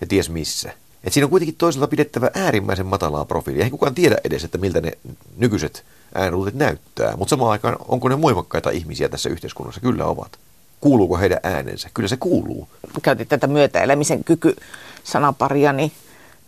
ja 0.00 0.06
ties 0.06 0.30
missä. 0.30 0.72
Et 1.04 1.12
siinä 1.12 1.26
on 1.26 1.30
kuitenkin 1.30 1.56
toisaalta 1.56 1.88
pidettävä 1.88 2.30
äärimmäisen 2.34 2.86
matalaa 2.86 3.24
profiilia. 3.24 3.64
Ei 3.64 3.70
kukaan 3.70 3.94
tiedä 3.94 4.16
edes, 4.24 4.44
että 4.44 4.58
miltä 4.58 4.80
ne 4.80 4.92
nykyiset 5.36 5.84
ääniluutet 6.14 6.54
näyttää, 6.54 7.16
mutta 7.16 7.30
samaan 7.30 7.50
aikaan 7.50 7.76
onko 7.88 8.08
ne 8.08 8.22
voimakkaita 8.22 8.70
ihmisiä 8.70 9.08
tässä 9.08 9.28
yhteiskunnassa? 9.28 9.80
Kyllä 9.80 10.04
ovat. 10.04 10.38
Kuuluuko 10.80 11.18
heidän 11.18 11.40
äänensä? 11.42 11.88
Kyllä 11.94 12.08
se 12.08 12.16
kuuluu. 12.16 12.68
Käytit 13.02 13.28
tätä 13.28 13.46
myötäelämisen 13.46 14.24
kyky 14.24 14.56
sanaparia, 15.04 15.72
niin 15.72 15.92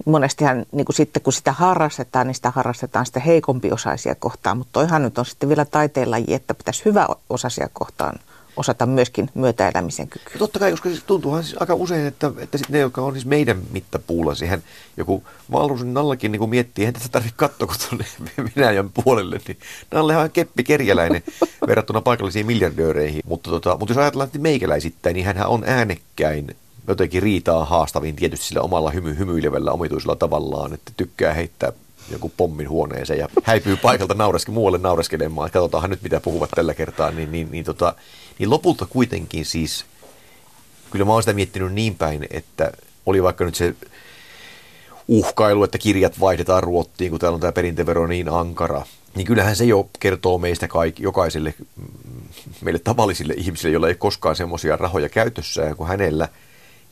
monestihan 0.07 0.67
niin 0.73 0.85
kuin 0.85 0.97
sitten 0.97 1.23
kun 1.23 1.33
sitä 1.33 1.53
harrastetaan, 1.53 2.27
niin 2.27 2.35
sitä 2.35 2.51
harrastetaan 2.51 3.07
sitten 3.07 3.23
heikompiosaisia 3.23 4.15
kohtaan, 4.15 4.59
mutta 4.59 4.73
toihan 4.73 5.03
nyt 5.03 5.19
on 5.19 5.27
sitten 5.27 5.49
vielä 5.49 5.65
taiteenlaji, 5.65 6.35
että 6.35 6.55
pitäisi 6.55 6.85
hyvä 6.85 7.07
osaisia 7.31 7.69
kohtaan 7.73 8.19
osata 8.59 8.87
myöskin 8.87 9.31
myötäelämisen 9.35 10.09
kyky. 10.09 10.31
Ja 10.33 10.39
totta 10.39 10.59
kai, 10.59 10.71
koska 10.71 10.89
siis 10.89 11.05
tuntuuhan 11.05 11.45
siis 11.45 11.57
aika 11.61 11.75
usein, 11.75 12.07
että, 12.07 12.33
että 12.39 12.59
sit 12.59 12.69
ne, 12.69 12.79
jotka 12.79 13.03
on 13.03 13.13
siis 13.13 13.27
meidän 13.27 13.63
mittapuulla, 13.71 14.35
siihen 14.35 14.63
joku 14.97 15.25
Valrusin 15.53 15.95
Nallakin 15.95 16.33
niin 16.33 16.51
miettii, 16.51 16.85
että 16.85 17.01
tätä 17.01 17.13
tarvitse 17.13 17.37
katsoa 17.37 17.75
tuonne 17.89 18.05
Venäjän 18.57 18.91
puolelle, 19.05 19.41
niin 19.49 19.59
Nalle 19.91 20.17
on 20.17 20.31
keppi 20.31 20.65
kerjäläinen 20.65 21.23
verrattuna 21.69 22.01
paikallisiin 22.01 22.47
miljardööreihin. 22.47 23.23
Mutta, 23.27 23.51
tota, 23.51 23.77
mutta 23.79 23.93
jos 23.93 23.99
ajatellaan 23.99 24.27
että 24.27 24.39
meikäläisittäin, 24.39 25.15
niin 25.15 25.27
hän 25.27 25.47
on 25.47 25.65
äänekkäin 25.67 26.57
jotenkin 26.89 27.23
riitaa 27.23 27.65
haastavin 27.65 28.17
tietysti 28.17 28.47
sillä 28.47 28.63
omalla 28.63 28.91
hymy, 28.91 29.19
hymyilevällä 29.19 29.73
omituisella 29.73 30.17
tavallaan, 30.17 30.75
että 30.75 30.93
tykkää 30.97 31.35
heittää 31.35 31.73
joku 32.11 32.33
pommin 32.37 32.69
huoneeseen 32.69 33.19
ja 33.19 33.29
häipyy 33.43 33.77
paikalta 33.77 34.15
naureske, 34.15 34.53
muualle 34.53 34.79
naureskelemaan, 34.79 35.51
katsotaanhan 35.51 35.91
nyt 35.91 36.03
mitä 36.03 36.21
puhuvat 36.21 36.51
tällä 36.51 36.75
kertaa, 36.75 37.11
niin, 37.11 37.33
niin, 37.33 37.49
niin, 37.51 37.65
tota, 37.65 37.95
niin 38.39 38.51
lopulta 38.51 38.87
kuitenkin 38.87 39.45
siis, 39.45 39.85
kyllä 40.91 41.05
mä 41.05 41.13
oon 41.13 41.23
sitä 41.23 41.33
miettinyt 41.33 41.73
niin 41.73 41.95
päin, 41.95 42.27
että 42.31 42.73
oli 43.07 43.23
vaikka 43.23 43.45
nyt 43.45 43.55
se 43.55 43.75
uhkailu, 45.09 45.65
että 45.65 45.79
kirjat 45.79 46.21
vaihdetaan 46.21 46.63
ruottiin, 46.63 47.11
kun 47.11 47.21
täällä 47.21 47.35
on 47.35 47.41
tämä 47.41 47.53
perintövero 47.53 48.07
niin 48.07 48.29
ankara, 48.29 48.87
niin 49.15 49.27
kyllähän 49.27 49.57
se 49.57 49.65
jo 49.65 49.89
kertoo 50.01 50.39
meistä 50.39 50.69
kaik, 50.69 51.01
jokaiselle, 51.01 51.55
mm, 51.77 51.87
meille 52.61 52.79
tavallisille 52.79 53.35
ihmisille, 53.37 53.73
joilla 53.73 53.89
ei 53.89 53.95
koskaan 53.95 54.37
semmoisia 54.37 54.77
rahoja 54.77 55.09
käytössään 55.09 55.77
kuin 55.77 55.89
hänellä– 55.89 56.29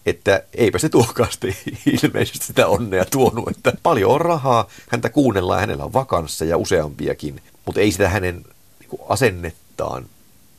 että 0.07 0.43
eipä 0.55 0.79
se 0.79 0.89
tuokaasti 0.89 1.57
ilmeisesti 2.03 2.47
sitä 2.47 2.67
onnea 2.67 3.05
tuonut, 3.05 3.49
että 3.49 3.73
paljon 3.83 4.11
on 4.11 4.21
rahaa, 4.21 4.69
häntä 4.89 5.09
kuunnellaan, 5.09 5.61
hänellä 5.61 5.85
on 5.85 5.93
vakanssa 5.93 6.45
ja 6.45 6.57
useampiakin, 6.57 7.41
mutta 7.65 7.81
ei 7.81 7.93
sitä 7.93 8.09
hänen 8.09 8.45
niin 8.81 9.01
asennettaan 9.09 10.07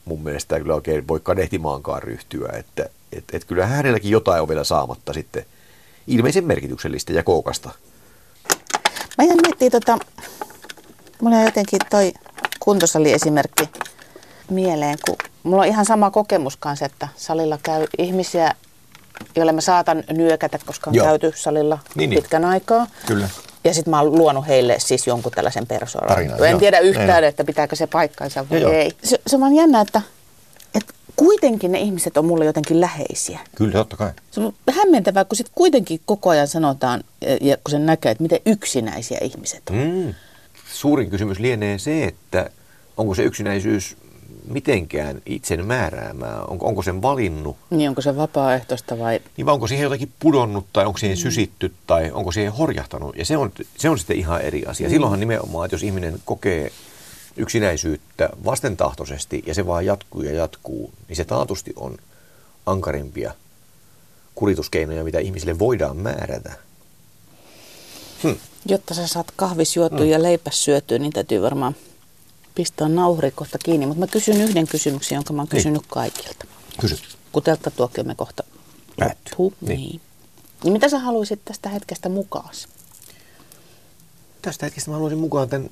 mun 0.07 0.23
mielestä 0.23 0.59
kyllä 0.59 0.75
oikein 0.75 1.07
voi 1.07 1.19
kadehtimaankaan 1.19 2.03
ryhtyä, 2.03 2.49
että 2.53 2.89
et, 3.11 3.23
et 3.33 3.45
kyllä 3.45 3.65
hänelläkin 3.65 4.11
jotain 4.11 4.41
on 4.41 4.47
vielä 4.47 4.63
saamatta 4.63 5.13
sitten 5.13 5.45
ilmeisen 6.07 6.45
merkityksellistä 6.45 7.13
ja 7.13 7.23
kookasta. 7.23 7.69
Mä 9.17 9.23
jäin 9.23 9.39
miettiä 9.41 9.69
tota, 9.69 9.97
mulla 11.21 11.35
on 11.35 11.45
jotenkin 11.45 11.79
toi 11.89 12.13
kuntosali-esimerkki 12.59 13.69
mieleen, 14.49 14.97
kun 15.05 15.15
mulla 15.43 15.61
on 15.61 15.67
ihan 15.67 15.85
sama 15.85 16.11
kokemus 16.11 16.57
kanssa, 16.57 16.85
että 16.85 17.07
salilla 17.15 17.59
käy 17.63 17.85
ihmisiä, 17.97 18.53
joille 19.35 19.51
mä 19.51 19.61
saatan 19.61 20.03
nyökätä, 20.11 20.59
koska 20.65 20.89
on 20.89 20.95
Joo. 20.95 21.05
käyty 21.05 21.33
salilla 21.35 21.79
niin, 21.95 22.09
niin. 22.09 22.21
pitkän 22.21 22.41
niin. 22.41 22.49
aikaa. 22.49 22.87
Kyllä. 23.05 23.29
Ja 23.63 23.73
sitten 23.73 23.91
mä 23.91 24.01
oon 24.01 24.17
luonut 24.17 24.47
heille 24.47 24.75
siis 24.79 25.07
jonkun 25.07 25.31
tällaisen 25.31 25.67
persoonan. 25.67 26.09
Tarina, 26.09 26.35
en 26.35 26.51
joo. 26.51 26.59
tiedä 26.59 26.79
yhtään, 26.79 27.23
ei. 27.23 27.29
että 27.29 27.43
pitääkö 27.43 27.75
se 27.75 27.87
paikkansa 27.87 28.45
vai 28.49 28.61
joo, 28.61 28.71
ei. 28.71 28.91
Se, 29.03 29.19
se 29.27 29.35
on 29.35 29.39
vaan 29.41 29.55
jännä, 29.55 29.81
että, 29.81 30.01
että 30.75 30.93
kuitenkin 31.15 31.71
ne 31.71 31.79
ihmiset 31.79 32.17
on 32.17 32.25
mulle 32.25 32.45
jotenkin 32.45 32.81
läheisiä. 32.81 33.39
Kyllä, 33.55 33.73
totta 33.73 33.97
kai. 33.97 34.11
Se 34.31 34.39
on 34.39 34.53
hämmentävää, 34.71 35.25
kun 35.25 35.35
sitten 35.35 35.53
kuitenkin 35.55 35.99
koko 36.05 36.29
ajan 36.29 36.47
sanotaan, 36.47 37.03
ja 37.41 37.57
kun 37.57 37.71
sen 37.71 37.85
näkee, 37.85 38.11
että 38.11 38.21
miten 38.21 38.39
yksinäisiä 38.45 39.17
ihmiset 39.21 39.63
on. 39.69 39.75
Mm. 39.75 40.13
Suurin 40.73 41.09
kysymys 41.09 41.39
lienee 41.39 41.77
se, 41.77 42.03
että 42.03 42.49
onko 42.97 43.15
se 43.15 43.23
yksinäisyys 43.23 43.97
mitenkään 44.47 45.21
itsen 45.25 45.65
määräämää? 45.65 46.43
Onko, 46.43 46.67
onko 46.67 46.81
sen 46.81 47.01
valinnut? 47.01 47.57
Niin, 47.69 47.89
onko 47.89 48.01
se 48.01 48.17
vapaaehtoista 48.17 48.99
vai? 48.99 49.19
Niin, 49.37 49.45
vai 49.45 49.53
onko 49.53 49.67
siihen 49.67 49.83
jotakin 49.83 50.11
pudonnut 50.19 50.65
tai 50.73 50.85
onko 50.85 50.97
siihen 50.97 51.17
mm. 51.17 51.21
sysitty 51.21 51.73
tai 51.87 52.11
onko 52.11 52.31
siihen 52.31 52.53
horjahtanut? 52.53 53.15
Ja 53.15 53.25
se 53.25 53.37
on, 53.37 53.51
se 53.77 53.89
on 53.89 53.99
sitten 53.99 54.17
ihan 54.17 54.41
eri 54.41 54.65
asia. 54.65 54.87
Mm. 54.87 54.91
Silloinhan 54.91 55.19
nimenomaan, 55.19 55.65
että 55.65 55.75
jos 55.75 55.83
ihminen 55.83 56.21
kokee 56.25 56.71
yksinäisyyttä 57.37 58.29
vastentahtoisesti 58.45 59.43
ja 59.45 59.53
se 59.53 59.67
vaan 59.67 59.85
jatkuu 59.85 60.21
ja 60.21 60.33
jatkuu, 60.33 60.91
niin 61.07 61.15
se 61.15 61.25
taatusti 61.25 61.73
on 61.75 61.97
ankarimpia 62.65 63.33
kurituskeinoja, 64.35 65.03
mitä 65.03 65.19
ihmisille 65.19 65.59
voidaan 65.59 65.97
määrätä. 65.97 66.53
Hm. 68.23 68.33
Jotta 68.65 68.93
sä 68.93 69.07
saat 69.07 69.31
kahvis 69.35 69.75
juotua 69.75 70.05
mm. 70.05 70.11
ja 70.11 70.23
leipäs 70.23 70.63
syötyä, 70.63 70.99
niin 70.99 71.13
täytyy 71.13 71.41
varmaan 71.41 71.75
pistää 72.57 72.89
nauhuri 72.89 73.31
kohta 73.31 73.57
kiinni, 73.57 73.85
mutta 73.85 73.99
mä 73.99 74.07
kysyn 74.07 74.41
yhden 74.41 74.67
kysymyksen, 74.67 75.15
jonka 75.15 75.33
mä 75.33 75.41
oon 75.41 75.47
niin. 75.51 75.57
kysynyt 75.57 75.81
kaikilta. 75.87 76.45
Kysy. 76.81 76.97
Kun 77.31 77.43
me 78.03 78.15
kohta 78.15 78.43
loppuu. 79.01 79.53
Niin. 79.61 79.79
niin. 79.79 80.01
niin. 80.63 80.73
mitä 80.73 80.89
sä 80.89 80.99
haluaisit 80.99 81.45
tästä 81.45 81.69
hetkestä 81.69 82.09
mukaan? 82.09 82.49
Tästä 84.41 84.65
hetkestä 84.65 84.91
mä 84.91 84.95
haluaisin 84.95 85.19
mukaan 85.19 85.49
tämän 85.49 85.69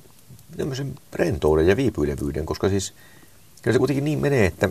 tämmöisen 0.56 0.94
rentouden 1.12 1.66
ja 1.66 1.76
viipyilevyyden, 1.76 2.46
koska 2.46 2.68
siis 2.68 2.92
kyllä 3.62 3.74
se 3.74 3.78
kuitenkin 3.78 4.04
niin 4.04 4.18
menee, 4.18 4.46
että 4.46 4.68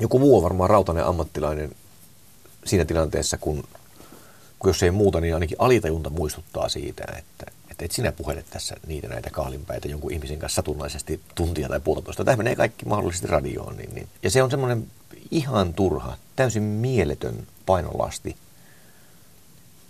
joku 0.00 0.18
muu 0.18 0.36
on 0.36 0.42
varmaan 0.42 0.70
rautainen 0.70 1.06
ammattilainen 1.06 1.72
siinä 2.64 2.84
tilanteessa, 2.84 3.38
kun, 3.38 3.64
kun 4.58 4.70
jos 4.70 4.82
ei 4.82 4.90
muuta, 4.90 5.20
niin 5.20 5.34
ainakin 5.34 5.56
alitajunta 5.60 6.10
muistuttaa 6.10 6.68
siitä, 6.68 7.04
että, 7.18 7.55
että 7.76 7.84
et 7.84 7.92
sinä 7.92 8.12
puhele 8.12 8.44
tässä 8.50 8.76
niitä 8.86 9.08
näitä 9.08 9.30
kahlinpäitä 9.30 9.88
jonkun 9.88 10.12
ihmisen 10.12 10.38
kanssa 10.38 10.56
satunnaisesti 10.56 11.20
tuntia 11.34 11.68
tai 11.68 11.80
puolitoista. 11.80 12.24
Tämä 12.24 12.36
menee 12.36 12.56
kaikki 12.56 12.84
mahdollisesti 12.84 13.26
radioon. 13.26 13.76
Niin, 13.76 13.94
niin. 13.94 14.08
Ja 14.22 14.30
se 14.30 14.42
on 14.42 14.50
semmoinen 14.50 14.86
ihan 15.30 15.74
turha, 15.74 16.16
täysin 16.36 16.62
mieletön 16.62 17.46
painolasti, 17.66 18.36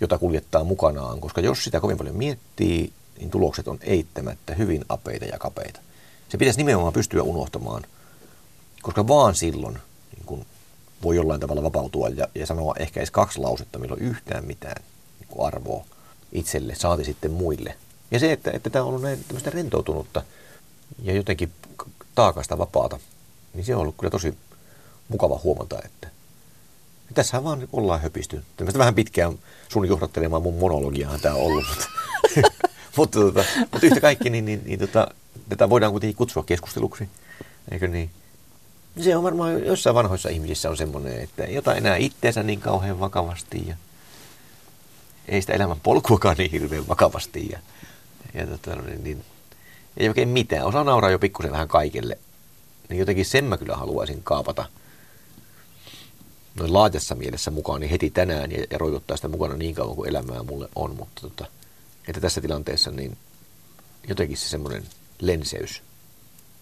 jota 0.00 0.18
kuljettaa 0.18 0.64
mukanaan, 0.64 1.20
koska 1.20 1.40
jos 1.40 1.64
sitä 1.64 1.80
kovin 1.80 1.96
paljon 1.96 2.16
miettii, 2.16 2.92
niin 3.18 3.30
tulokset 3.30 3.68
on 3.68 3.78
eittämättä 3.82 4.54
hyvin 4.54 4.84
apeita 4.88 5.24
ja 5.24 5.38
kapeita. 5.38 5.80
Se 6.28 6.38
pitäisi 6.38 6.58
nimenomaan 6.58 6.92
pystyä 6.92 7.22
unohtamaan, 7.22 7.84
koska 8.82 9.08
vaan 9.08 9.34
silloin 9.34 9.78
niin 10.16 10.26
kun 10.26 10.46
voi 11.02 11.16
jollain 11.16 11.40
tavalla 11.40 11.62
vapautua 11.62 12.08
ja, 12.08 12.28
ja 12.34 12.46
sanoa 12.46 12.74
ehkä 12.78 13.00
edes 13.00 13.10
kaksi 13.10 13.38
lausetta, 13.38 13.78
milloin 13.78 14.02
yhtään 14.02 14.44
mitään 14.44 14.82
niin 15.20 15.46
arvoa 15.46 15.84
itselle, 16.32 16.74
saati 16.74 17.04
sitten 17.04 17.30
muille. 17.30 17.74
Ja 18.10 18.18
se, 18.18 18.32
että, 18.32 18.50
että 18.50 18.70
tämä 18.70 18.82
on 18.82 18.88
ollut 18.88 19.02
näin 19.02 19.24
tämmöistä 19.28 19.50
rentoutunutta 19.50 20.22
ja 21.02 21.14
jotenkin 21.14 21.52
taakasta 22.14 22.58
vapaata, 22.58 22.98
niin 23.54 23.64
se 23.64 23.74
on 23.74 23.80
ollut 23.80 23.94
kyllä 23.98 24.10
tosi 24.10 24.34
mukava 25.08 25.40
huomata, 25.44 25.78
että 25.84 26.08
tässähän 27.14 27.44
vaan 27.44 27.68
ollaan 27.72 28.00
höpisty. 28.00 28.42
Tämmöistä 28.56 28.78
vähän 28.78 28.94
pitkään 28.94 29.38
sun 29.68 29.88
johdattelemaan 29.88 30.42
mun 30.42 30.54
monologiahan 30.54 31.20
tämä 31.20 31.34
on 31.34 31.40
ollut, 31.40 31.64
mutta, 31.68 31.86
mutta, 32.96 33.18
tota, 33.20 33.44
mutta 33.60 33.86
yhtä 33.86 34.00
kaikki, 34.00 34.30
niin, 34.30 34.44
niin, 34.44 34.62
niin 34.64 34.78
tota, 34.78 35.08
tätä 35.48 35.70
voidaan 35.70 35.92
kuitenkin 35.92 36.16
kutsua 36.16 36.42
keskusteluksi, 36.42 37.08
eikö 37.70 37.88
niin? 37.88 38.10
Se 39.00 39.16
on 39.16 39.22
varmaan 39.22 39.66
jossain 39.66 39.94
vanhoissa 39.94 40.28
ihmisissä 40.28 40.70
on 40.70 40.76
semmoinen, 40.76 41.20
että 41.20 41.44
ei 41.44 41.58
ota 41.58 41.74
enää 41.74 41.96
itteensä 41.96 42.42
niin 42.42 42.60
kauhean 42.60 43.00
vakavasti 43.00 43.64
ja 43.68 43.76
ei 45.28 45.40
sitä 45.40 45.52
elämän 45.52 45.80
polkuakaan 45.80 46.36
niin 46.36 46.50
hirveän 46.50 46.88
vakavasti. 46.88 47.48
Ja, 47.52 47.58
ja 48.34 48.46
tota, 48.46 48.76
niin, 48.76 49.04
niin, 49.04 49.24
ei 49.96 50.08
oikein 50.08 50.28
mitään. 50.28 50.66
Osa 50.66 50.84
nauraa 50.84 51.10
jo 51.10 51.18
pikkusen 51.18 51.52
vähän 51.52 51.68
kaikille. 51.68 52.18
Niin 52.88 52.98
jotenkin 52.98 53.26
sen 53.26 53.44
mä 53.44 53.58
kyllä 53.58 53.76
haluaisin 53.76 54.22
kaapata. 54.22 54.64
noin 56.54 56.72
laajassa 56.72 57.14
mielessä 57.14 57.50
mukaan 57.50 57.80
niin 57.80 57.90
heti 57.90 58.10
tänään 58.10 58.52
ja, 58.52 58.66
ja 58.70 58.78
roikuttaa 58.78 59.16
sitä 59.16 59.28
mukana 59.28 59.54
niin 59.54 59.74
kauan 59.74 59.96
kuin 59.96 60.08
elämää 60.08 60.42
mulle 60.42 60.68
on, 60.74 60.96
mutta 60.96 61.20
tota, 61.20 61.46
että 62.08 62.20
tässä 62.20 62.40
tilanteessa 62.40 62.90
niin 62.90 63.16
jotenkin 64.08 64.36
se 64.36 64.48
semmoinen 64.48 64.84
lenseys 65.20 65.82